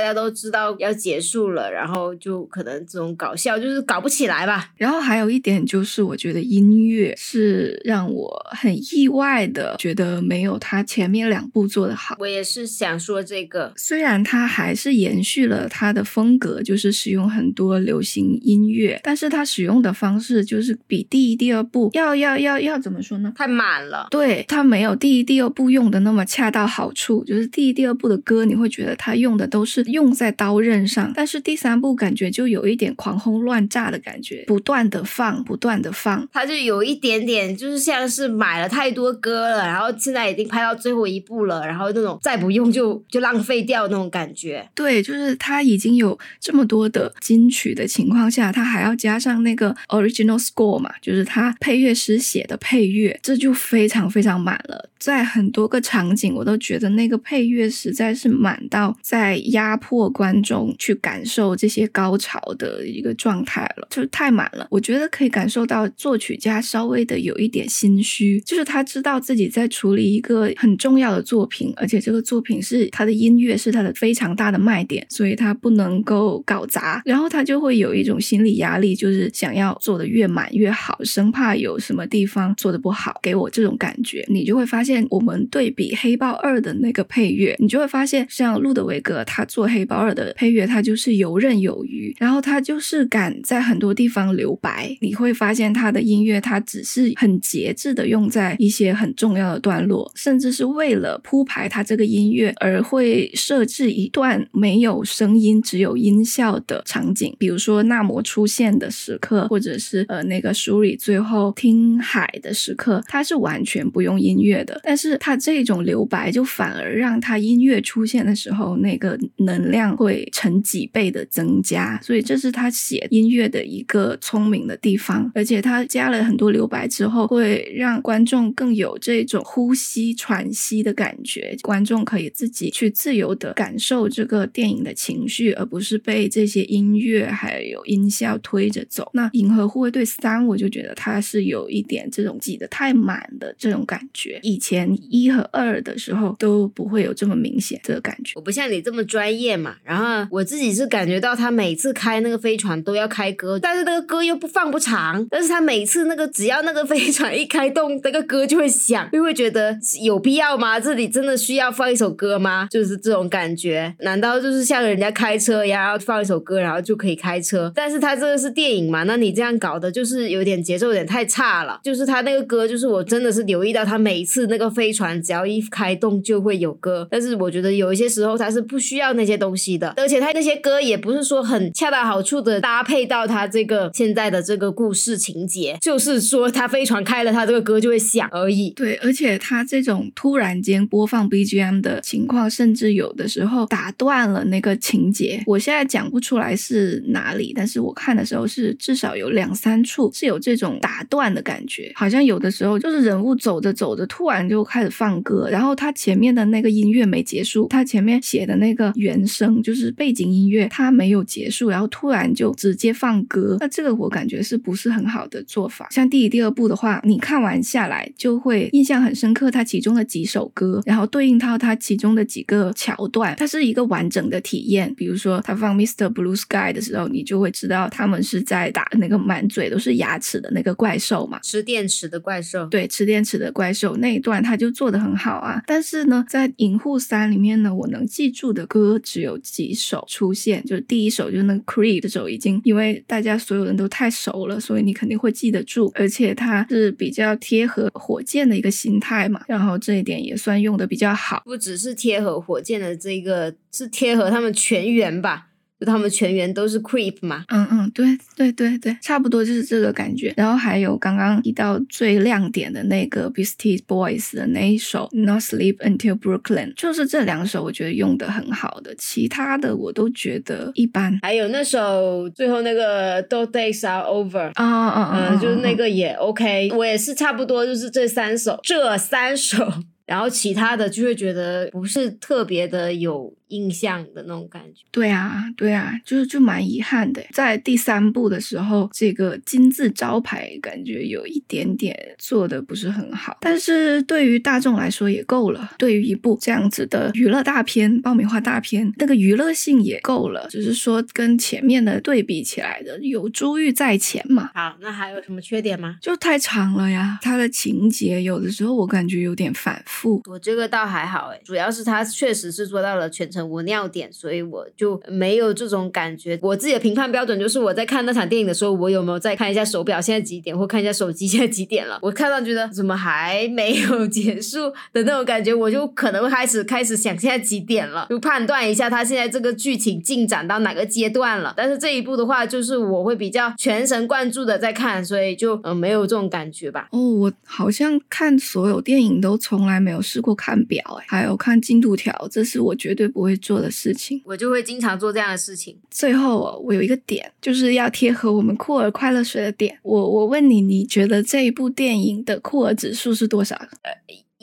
[0.00, 4.70] 家都知道要结束了，然后就可能这种搞笑就是搞不起来吧。
[4.76, 12.16] 然后还有一点就是，我觉得音乐是让我很意外的，觉得没有他前面两部做的好。
[12.18, 23.32] 我也是想说这个，虽然他还是延续了他的风格，就是使用很多流行音乐，但是他使用的方式就是比第一、第二部要要要要怎么说呢？
[23.36, 24.06] 太满了。
[24.10, 36.28] 对他没有第一、第二部用的那么恰到好处，就是第一、第二部的歌，你会觉得他用的都是用在刀刃上，但是第三部感觉就有一点狂轰乱炸的感觉，不断的放，不断的放。
[36.32, 44.68] 他就有一点点，就是像是买了太多歌了，然后现在已经拍到最后一部了，然后那种再不用就就浪费掉那种感觉。
[44.74, 54.90] 对，就是他已经有这么多的金曲的情况下，他还要加上那个 original score 嘛，就是他配乐师写的配乐，这就非常非常满了。
[54.98, 64.66] 在很多个场景，我都觉得那个配乐实在是满到在压迫观众去感受这些高潮的一个状态了，就是太满了。
[64.70, 84.24] 我觉得可以感受到作曲家稍微的有一点心虚，就是他知道自己在处理一个很重要的作品，而且这个作品是他的音乐是他的非常大的卖点，所以他不能够搞砸，然后他就会有一种心理压力，就是想要做的越满越好，生怕有什么地方做的不好，给我这种感觉。
[84.28, 94.96] 你就会发现，我们对比《黑豹二》的那个配乐，你就会发现，像路德维格他做《黑豹二》的配乐，他就是游刃有余，然后他就是敢在很多地方留白。
[95.00, 114.80] 你会发现他的音乐，他只是很节制的用在一些很重要的段落，甚至是为了铺排他这个音乐而会设置一段没有声音、只有音效的场景，比如说纳摩出现的时刻，或者是呃那个舒里最后听海的时刻，他是完全不用音乐的。
[114.84, 121.98] 但是他这种留白，就反而让他音乐出现的时候，那个能量会成几倍的增加。
[122.00, 131.56] 所以这是他写音乐的一个聪明的地方，而且他加了很多留白之后，会让观众更有这种呼吸、喘息的感觉。
[131.62, 139.10] 观众可以自己去自由的感感受这个电影的情绪，而不是被这些音乐还有音效推着走。
[139.14, 144.38] 那《银河护卫队三》，我就觉得它是有一点这种挤得太满的这种感觉。
[144.42, 148.32] 以前一和二的时候都不会有这么明显的感觉。
[148.34, 160.78] 我不像你这么专业嘛，然后我自己是感觉到他每次开那个飞船都要开歌，但是那个歌又不放不长，但是他每次那个只要那个飞船一开动，那个歌就会响，就会觉得有必要吗？
[160.78, 162.68] 这里真的需要放一首歌吗？
[162.70, 167.72] 就是这种感，觉难道就是像人家开车一样，要放一首歌然后就可以开车？
[167.74, 188.70] 但是他这个是电影嘛，那你这样搞的就是有点节奏有点太差了，就是他那个歌，就是我真的是留意到他每一次那个飞船只要一开动就会有歌，但是我觉得有一些时候他是不需要那些东西的，而且他那些歌也不是说很恰到好处的搭配到他这个现在的这个故事情节，就是说他飞船开了，他这个歌就会响而已。
[188.70, 195.42] 对，而且他这种突然间播放 BGM 的情况，甚至有的时候然后打断了那个情节。
[195.46, 215.86] 我现在讲不出来是哪里，但是我看的时候是至少有两三处是有这种打断的感觉，好像有的时候就是人物走着走着，突然就开始放歌，然后他前面的那个音乐没结束，他前面写的那个原声就是背景音乐，它没有结束，然后突然就直接放歌，那这个我感觉是不是很好的做法？
[215.90, 224.92] 像第一、第二部的话，你看完下来就会印象很深刻，它其中的几首歌，然后对应到它其中的几个桥段，它是一个完整的体验。
[224.96, 226.12] 比如说他放 Mr.
[226.12, 231.38] Blue Sky 的时候，你就会知道他们是在打那个满嘴都是牙齿的那个怪兽嘛。
[231.42, 235.62] 吃电池的怪兽，对，吃电池的怪兽那一段他就做的很好啊。
[235.66, 251.42] 但是呢，在《银护三》里面呢，我能记住的歌只有几首出现，就是第一首就是那个 Creep 这首，已经因为大家所有人都太熟了，所以你肯定会记得住，而且它是比较贴合火箭的一个心态嘛，然后这一点也算用的比较好。
[251.44, 255.48] 不只是贴合火箭的这个是贴合他们全员吧。
[255.80, 257.44] 就他们全员都是 creep 嘛？
[257.48, 260.32] 嗯嗯，对对对对，差不多就是这个感觉。
[260.36, 271.18] 然后还有刚刚提到最亮点的那个 Beastie Boys 的那一首 Not Sleep Until Brooklyn，就是这两首我觉得用的很好的，其他的我都觉得一般。
[271.22, 279.66] 还有那首最后那个 Those Days Are Over 啊啊啊，嗯，就是那个也 OK，我也是差不多就是这三首，这三首。
[280.06, 284.82] 然后其他的就会觉得不是特别的有印象的那种感觉。
[284.90, 287.22] 对啊，对啊，就是就蛮遗憾的。
[287.32, 295.70] 在第三部的时候，这个金字招牌感觉有一点点做的不是很好，但是对于大众来说也够了。
[295.78, 300.48] 对于一部这样子的娱乐大片、爆米花大片，那个娱乐性也够了。
[300.50, 304.50] 只是说跟前面的对比起来的，有珠玉在前嘛。
[304.54, 305.96] 好，那还有什么缺点吗？
[306.00, 310.22] 就太长了呀，它的情节有的时候我感觉有点反复。
[310.28, 316.38] 我这个倒还好诶，主要是它确实是做到了全程我尿点，所以我就没有这种感觉。
[316.42, 321.98] 我自己的评判标准就是我在看那场电影的时候，我有没有再看一下手表现在几点，或看一下手机现在几点了。
[322.02, 331.54] 我看到觉得怎么还没有结束的那种感觉，我就可能会开始开始想现在几点了，就判断一下他现在这个剧情进展到哪个阶段了。
[331.56, 336.88] 但是这一部的话，就是我会比较全神贯注的在看，所以就嗯没有这种感觉吧。
[336.90, 339.84] 哦，我好像看所有电影都从来。
[339.84, 344.20] 没有试过看表，哎，还有看进度条，这是我绝对不会做的事情。
[344.24, 345.78] 我就会经常做这样的事情。
[345.90, 349.78] 最后，我有一个点，就是要贴合我们酷儿快乐水的点。
[349.82, 353.54] 我我问你，你觉得这一部电影的酷儿指数是多少？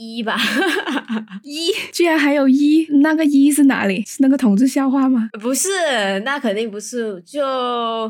[0.02, 0.36] 一吧，
[1.44, 4.04] 一居然还有一，那个一是哪里？
[4.08, 5.30] 是那个同志笑话吗？
[5.40, 5.70] 不是，
[6.26, 7.22] 那肯定不是。
[7.24, 7.40] 就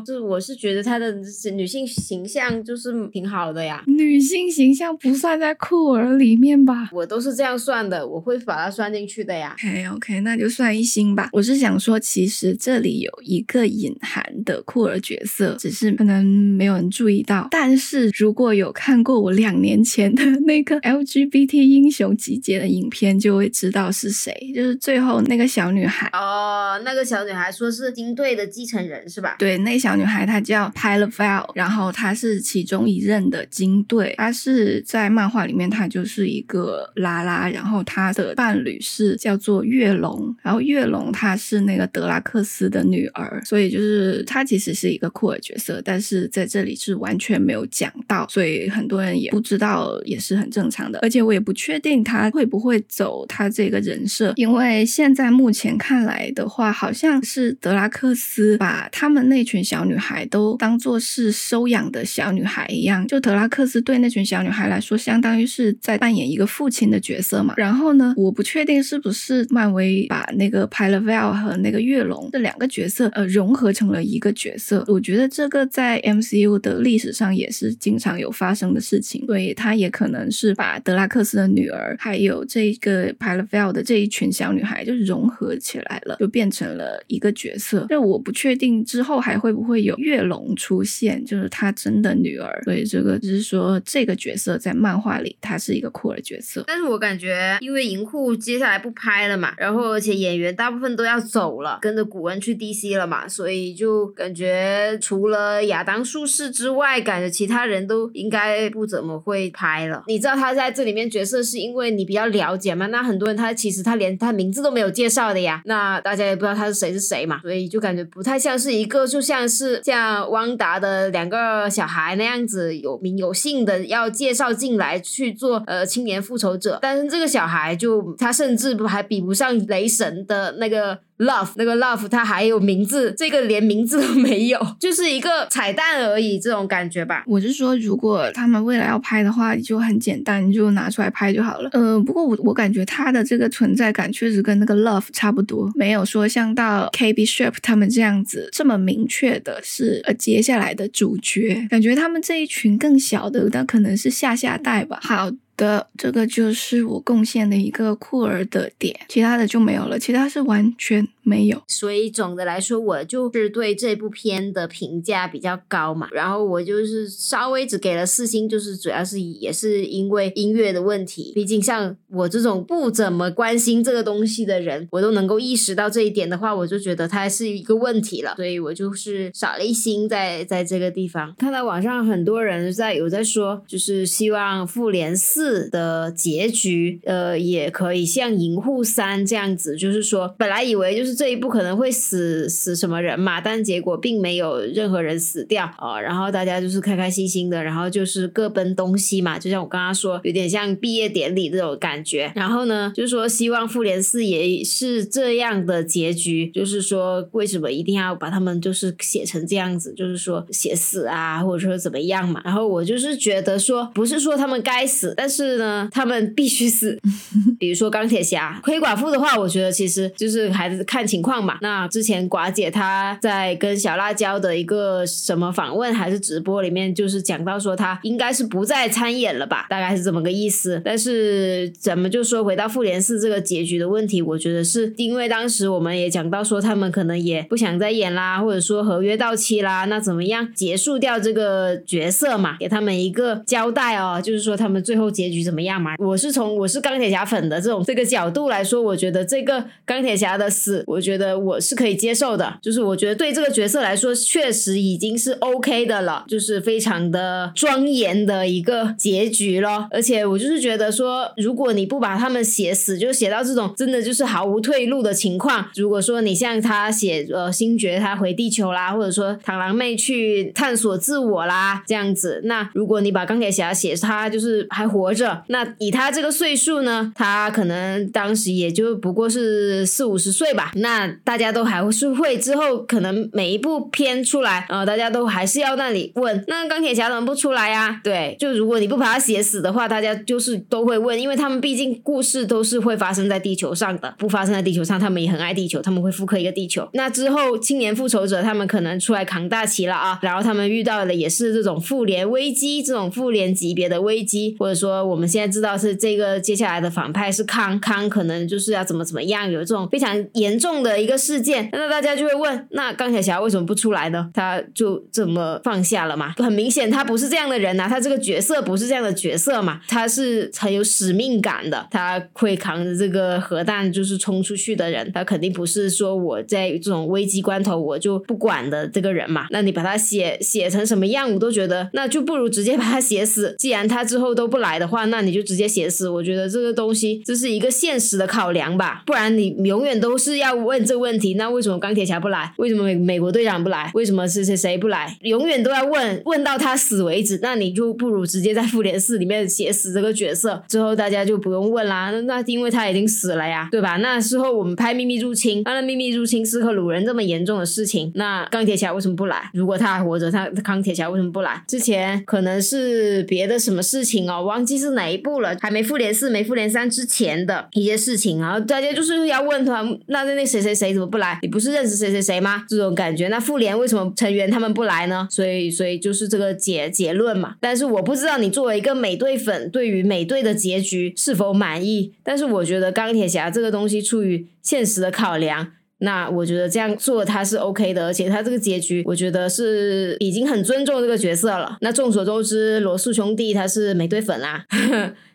[0.06, 1.14] 就我是觉得她的
[1.54, 3.84] 女性形象就是挺好的呀。
[3.86, 6.88] 女性形象不算在酷儿里面吧？
[6.92, 9.54] 我都是这样算的，我会把它算进去的呀。
[9.58, 11.28] OK OK，那就算一星吧。
[11.32, 17.48] 我是想说，其实这里有一个隐含的酷儿角色，只是可能没有人注意到。
[17.50, 29.34] 但是如果有看过我两年前的那个 LGBT 英雄集结的影片就会知道是谁，就是最后那个小女孩哦，那个小女孩说是金队的继承人是吧？
[29.36, 51.71] 对，那小女孩她叫 p y l a v e l 然后她是其中一任的金队，她是在漫画里面她就是一个拉拉，然后她的伴侣是叫做月龙，然后月龙她是那个德拉克斯的女儿，所以就是她其实是一个酷儿角色，但是在这里是完全没有讲到，所以很多人也不知道也是很正常的，而且我也不确。
[51.72, 54.30] 确定他会不会走他这个人设？
[54.36, 63.06] 因为现在目前看来的话，好像是德拉克斯把他们那群小女孩都当做是收养的小女孩一样。
[63.06, 67.54] 就德拉克斯对那群小女孩来说，相当于是在扮演一个父亲的角色嘛。
[67.56, 74.84] 然后呢，我不确定是不是漫威把那个 p y l a v e l 和那个月龙这两个角色呃融合成了一个角色。
[74.88, 81.61] 我觉得这个在 MCU 的历史上也是经常有发生的事情，所以他也可能是把德拉克斯的女。
[81.62, 87.86] 女儿还有这个 p y l a v e l 的这一群小女孩就融合起来了，就变成了一个角色。
[87.88, 92.60] 但我不确定之后还会不会有月龙出现，就是她真的女儿。
[92.64, 96.64] 所以这个就是说这个角色在漫画里她是一个酷儿角色。
[96.66, 110.04] 但是我感觉，因为银库接下来不拍了嘛，然后而且演员大部分都要走了，跟着古恩去 DC 了嘛，所以就感觉除了亚当术士之外，感觉其他人都应该不怎么会拍了。
[110.06, 111.41] 你知道他在这里面角色。
[111.42, 112.86] 是因为你比较了解嘛？
[112.86, 130.98] 那很多人他其实他连他名字都没有介绍的呀，那大家也不知道他是谁是谁嘛，所以就感觉不太像是一个，就像是像汪达的两个小孩那样子有名有姓的要介绍进来去做呃青年复仇者，但是这个小孩就他甚至还比不上雷神的那个。
[131.22, 137.24] Love 那个 Love，它还有名字，这个连名字都没有，就是一个彩蛋而已，这种感觉吧。
[137.26, 141.70] 我是说，如果他们未来要拍的话，就很简单，你就拿出来拍就好了。
[141.72, 154.98] 嗯，不过我我感觉他的这个存在感确实跟那个 Love 差不多，没有说像到 KB Ship 他们这样子这么明确的是呃接下来的主角，感觉他们这一群更小的，那可能是下下代吧。
[155.02, 155.30] 好。
[155.62, 161.62] 的这个就是我贡献的一个酷儿的点，其他的就没有了，其他是完全没有。
[161.68, 181.32] 所以总的来说，我就是对这部片的评价比较高嘛，然后我就是稍微只给了四星，就是主要是也是因为音乐的问题，毕竟像我这种不怎么关心这个东西的人，我都能够意识到这一点的话，我就觉得它是一个问题了，所以我就是少了一星在在这个地方。
[181.38, 202.32] 看到网上很多人在有在说，就是希望复联四。》的结局，呃，也可以像《银护三》这样子，就是说，本来以为就是这一部可能会死死什么人嘛，但结果并没有任何人死掉啊，然后大家就是开开心心的，然后就是各奔东西嘛，就像我刚刚说，有点像毕业典礼这种感觉。
[202.34, 212.40] 然后呢，就是说希望《复联四》也是这样的结局，就是说为什么一定要把他们就是写成这样子，就是说写死啊，或者说怎么样嘛？
[212.44, 216.98] 然后我就是觉得说，不是说他们该死，但是呢，他们必须死。
[217.58, 221.58] 比如说钢铁侠、黑寡妇的话，我觉得其实就是还是看情况嘛。
[221.60, 230.80] 那之前寡姐她在跟小辣椒的一个什么访问还是直播里面，就是讲到说她应该是不再参演了吧，大概是这么个意思。
[230.84, 245.94] 但是咱们就说回到复联四这个结局的问题，我觉得是因为当时我们也讲到说他们可能也不想再演啦，或者说合约到期啦，那怎么样结束掉这个角色嘛，给他们一个交代哦，就是说他们最后结结局怎么样嘛。
[245.98, 259.86] 我是从我是钢铁侠粉的这种这个角度来说，我觉得这个钢铁侠的死，我觉得我是可以接受的，就是我觉得对这个角色来说，确实已经是 OK 的了，就是非常的庄严的一个结局咯。
[259.90, 288.00] 而且我就是觉得说，如果你不把他们写死，就写到这种真的就是毫无退路的情况，如果说你像他写呃星爵他回地球啦，或者说螳螂妹去探索自我啦这样子，那如果你把钢铁侠写他就是还活着，那以他这个岁数呢，他可能当时也就不过是四五十岁吧，那大家都还是会之后可能每一部片出来，呃，大家都还是要那里问，那钢铁侠怎么不出来呀？
[288.02, 296.88] 对，就如果你不把他写死的话，大家就是都会问，因为他们毕竟故事都是会发生在地球上的，不发生在地球上，他们也很爱地球，他们会复刻一个地球。
[296.94, 314.30] 那之后青年复仇者他们可能出来扛大旗了啊，然后他们遇到的也是这种复联危机，这种复联级别的危机，或者说我们现在知道是这个接下来的反派是康康，可能就是要怎么怎么样，有这种非常严重的一个事件，那大家就会问，那钢铁侠为什么不出来呢？
[314.34, 316.34] 他就这么放下了嘛？
[316.38, 329.46] 很明显他不是这样的人呐，他这个角色不是这样的角色嘛，他是很有使命感的，他会扛着这个核弹就是冲出去的人，他肯定不是说我在这种危机关头我就不管的这个人嘛。
[329.50, 333.54] 那你把他写写成什么样，我都觉得那就不如直接把他写死。
[333.58, 336.08] 既然他之后都不来的话，话那你就直接写死。
[336.08, 341.34] 我觉得这个东西这是一个现实的考量吧，不然你永远都是要问这个问题。
[341.34, 342.52] 那为什么钢铁侠不来？
[342.58, 343.90] 为什么美美国队长不来？
[343.94, 345.16] 为什么谁谁谁不来？
[345.22, 347.38] 永远都要问问到他死为止。
[347.42, 352.10] 那你就不如直接在复联四里面写死这个角色，之后大家就不用问啦。
[352.10, 353.96] 那那因为他已经死了呀，对吧？
[353.96, 359.50] 那时候我们拍秘密入侵，那秘密入侵是和鲁人这么严重的事情，那钢铁侠为什么不来？
[359.54, 361.64] 如果他还活着，他钢铁侠为什么不来？
[361.66, 371.38] 之前可能是别的什么事情哦，忘记是哪一部了，还没复联四、没复联三之前的一些事情，然后大家就是要问他，那那那谁谁谁怎么不来？
[371.42, 372.64] 你不是认识谁谁谁吗？
[372.68, 375.28] 这种感觉，那复联为什么成员他们不来呢？
[375.30, 377.54] 所以，所以就是这个结结论嘛。
[377.60, 382.12] 但是我不知道你作为一个美队粉，对于美队的结局是否满意？
[382.24, 385.72] 但是我觉得钢铁侠这个东西出于现实的考量。
[386.02, 391.76] 那我觉得这样做他是 OK 的，而且他这个结局，我觉得是已经很尊重这个角色了。
[391.80, 394.66] 那众所周知，罗素兄弟他是美队粉啦。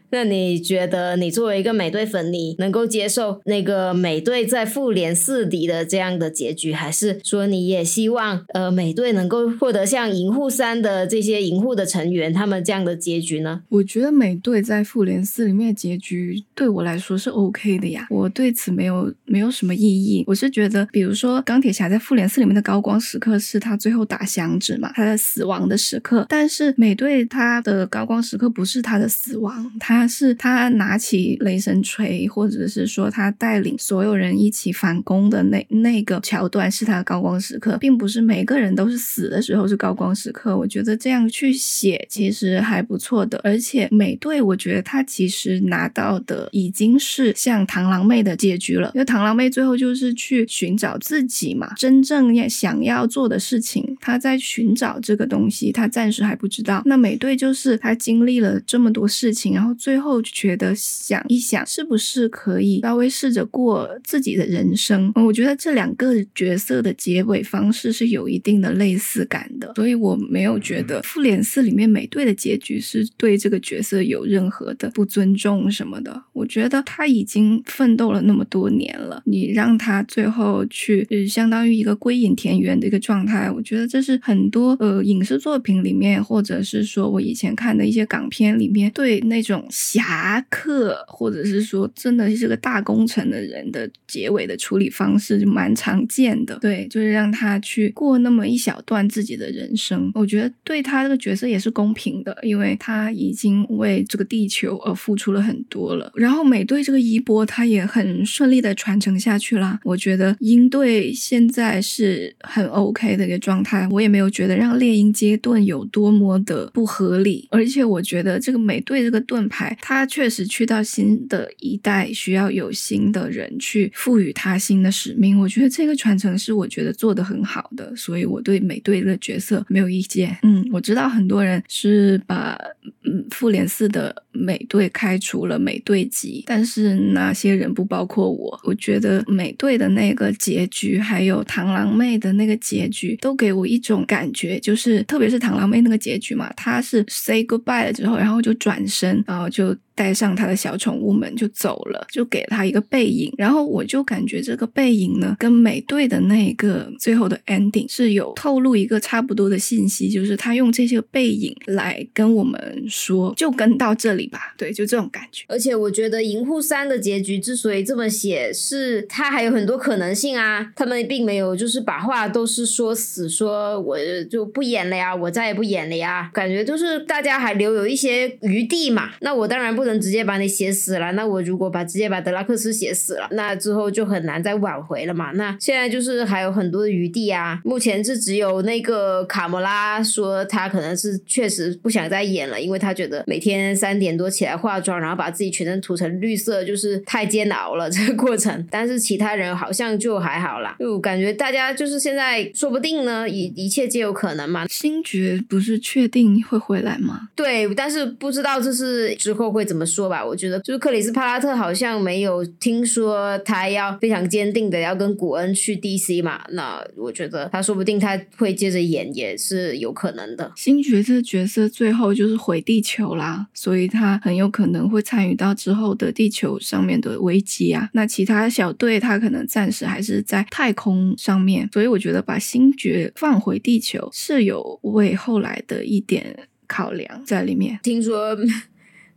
[0.09, 13.63] 那你觉得，你作为一个美队粉，你能够接受那个美队在复联四里的这样的结局，还是说你也希望呃美队能够获得像银护三的这些银护的成员他们这样的结局呢？
[13.69, 20.23] 我觉得美队在复联四里面的结局对我来说是 OK 的呀，我对此没有没有什么异议。
[20.27, 29.96] 我是觉得，比如说钢铁侠在复联四里面的高光时刻是他最后打响指嘛，他的死亡的时刻，但是美队他的高光时刻不是他的死亡，他。
[29.97, 40.55] 他是他拿起雷神锤，或者是说他带领所有人一起反攻的那那个桥段是他的高光时刻，并不是每个人都是死的时候是高光时刻。
[40.55, 56.83] 我觉得这样去写其实还不错的，而且美队我觉得他其实拿到的已经是像螳螂妹的结局了，因为螳螂妹最后就是去寻找自己嘛，真正要想要做的事情，他在寻找这个东西，他暂时还不知道。
[56.85, 59.75] 那美队就是他经历了这么多事情，然后。
[59.87, 65.09] 最后觉得想一想，是不是可以稍微试着过自己的人生？
[65.15, 76.21] 我觉得这两个角色的结尾方式是有一定的类似感的，所以我没有觉得复联四里面美队的结局是对这个角色有任何的不尊重什么的。
[76.33, 89.65] 我觉得他已经奋斗了那么多年了，你让他最后去，呃，相当于一个归隐田园的一个状态，我觉得这是很多呃影视作品里面，或者是说我以前看的一些港片里面对那种。
[89.79, 96.57] 侠客，或者是说真的是个大工程的人的结尾的处理方式，就蛮常见的。
[96.57, 100.11] 对，就是让他去过那么一小段自己的人生。
[100.15, 106.11] 我觉得对他这个角色也是公平的，因为他已经为这个地球而付出了很多了。
[106.15, 109.79] 然后美队这个衣钵，他也很顺利的传承下去啦。
[109.83, 117.47] 我觉得鹰队现在是很 OK 的一个状态，我也没有觉得让猎鹰接盾有多么的不合理。
[117.51, 125.39] 而且我觉得这个美队这个盾牌，他确实去到新的一代，需要有新的人去赋予他新的使命。
[125.39, 130.37] 我觉得这个传承是我觉得做的很好的，所以我对美队的角色没有意见。
[130.43, 132.57] 嗯，我知道很多人是把
[133.03, 138.59] 嗯复联四的美队开除了美队级，但是那些人不包括我。
[138.63, 149.86] 我觉得美队的那个结局，还有螳螂妹的那个结局，都给我一种感觉，就是特别是螳螂妹那个结局嘛，她是 say goodbye 了之后，然后就转身，然后就就。
[149.97, 153.33] 带上他的小宠物们就走了，就给他一个背影。
[153.35, 164.53] 然后我就感觉这个背影呢，跟美队的那个最后的 ending 是有透露一个差不多的信息，就是他用这些背影来跟我们说，就跟到这里吧。
[164.55, 165.43] 对，就这种感觉。
[165.47, 170.71] 而且我觉得《银护三》的结局之所以这么写，是他还有很多可能性啊。
[170.75, 173.97] 他们并没有就是把话都是说死，说我
[174.29, 176.29] 就不演了呀，我再也不演了呀。
[176.31, 179.13] 感觉就是大家还留有一些余地嘛。
[179.21, 179.86] 那我当然不。
[179.87, 185.31] 能直接把你写死了，那我如果把直接把德拉克斯写死了，那之后就很难再挽回了嘛。
[185.31, 187.59] 那现在就是还有很多的余地啊。
[187.63, 198.67] 目前是只有那个卡莫拉说他可能是确实不想再演了，因为他觉得每天三点多起来化妆，然后把自己全身涂成绿色，就是太煎熬了这个过程。
[198.69, 204.67] 但是其他人好像就还好啦，就感觉大家就是现在说不定呢，一一切皆有可能嘛。
[204.67, 207.29] 星爵不是确定会回来吗？
[207.35, 209.76] 对，但是不知道这是之后会怎么。
[209.77, 210.25] 怎么说吧？
[210.25, 216.43] 我觉得就是克里斯帕拉特好像没有听说他要非常坚定的要跟古恩去 DC 嘛。
[216.49, 220.51] 那我觉得他说不定他会接着演也是有可能的。
[220.55, 227.87] 星爵这角色最后就是毁地球啦，所以他很有可能会参与到之后的地球上面的危机啊。
[227.93, 236.35] 那其他小队他可能暂时还是在太空上面，所以我觉得把星爵放回地球是有为后来的一点
[236.65, 237.79] 考量在里面。
[237.83, 238.35] 听说。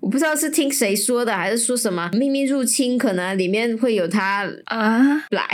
[0.01, 5.47] 我不知道是听谁说的，还是说什么秘密入侵，可能里面会有他啊来。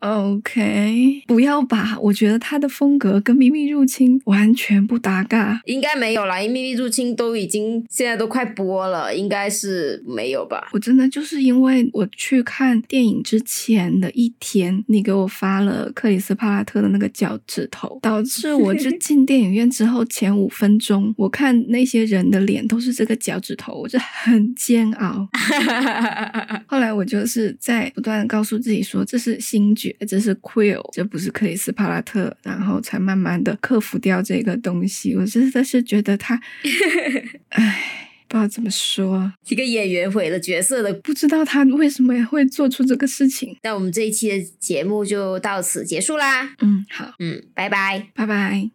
[0.00, 5.60] OK，不要吧，我觉得他的风格跟秘密入侵完全不搭嘎。
[5.64, 10.68] 应该没有啦，因为秘密入侵都已经现在都快播了，应该是没有吧。
[10.72, 23.88] 我真的就是因为我去看电影之前的一天，你给我发了克里斯帕拉特的那个脚趾头，导致我就进电影院之后前五分钟，我看那些人的脸都是这个脚趾头，我。
[23.98, 25.28] 很煎熬，
[26.66, 35.14] 后来我就是在不断的告诉自己说，这是星爵，这是 Quill，这不是克里斯帕拉特，然后才慢慢的克服掉这个东西。
[35.14, 36.40] 我真的是觉得他，
[37.50, 43.56] 唉，不知道怎么说，一个演员毁了角色的，不知道他为什么会做出这个事情。
[43.62, 46.54] 那我们这一期的节目就到此结束啦。
[46.60, 48.73] 嗯，好，嗯，拜拜，拜拜。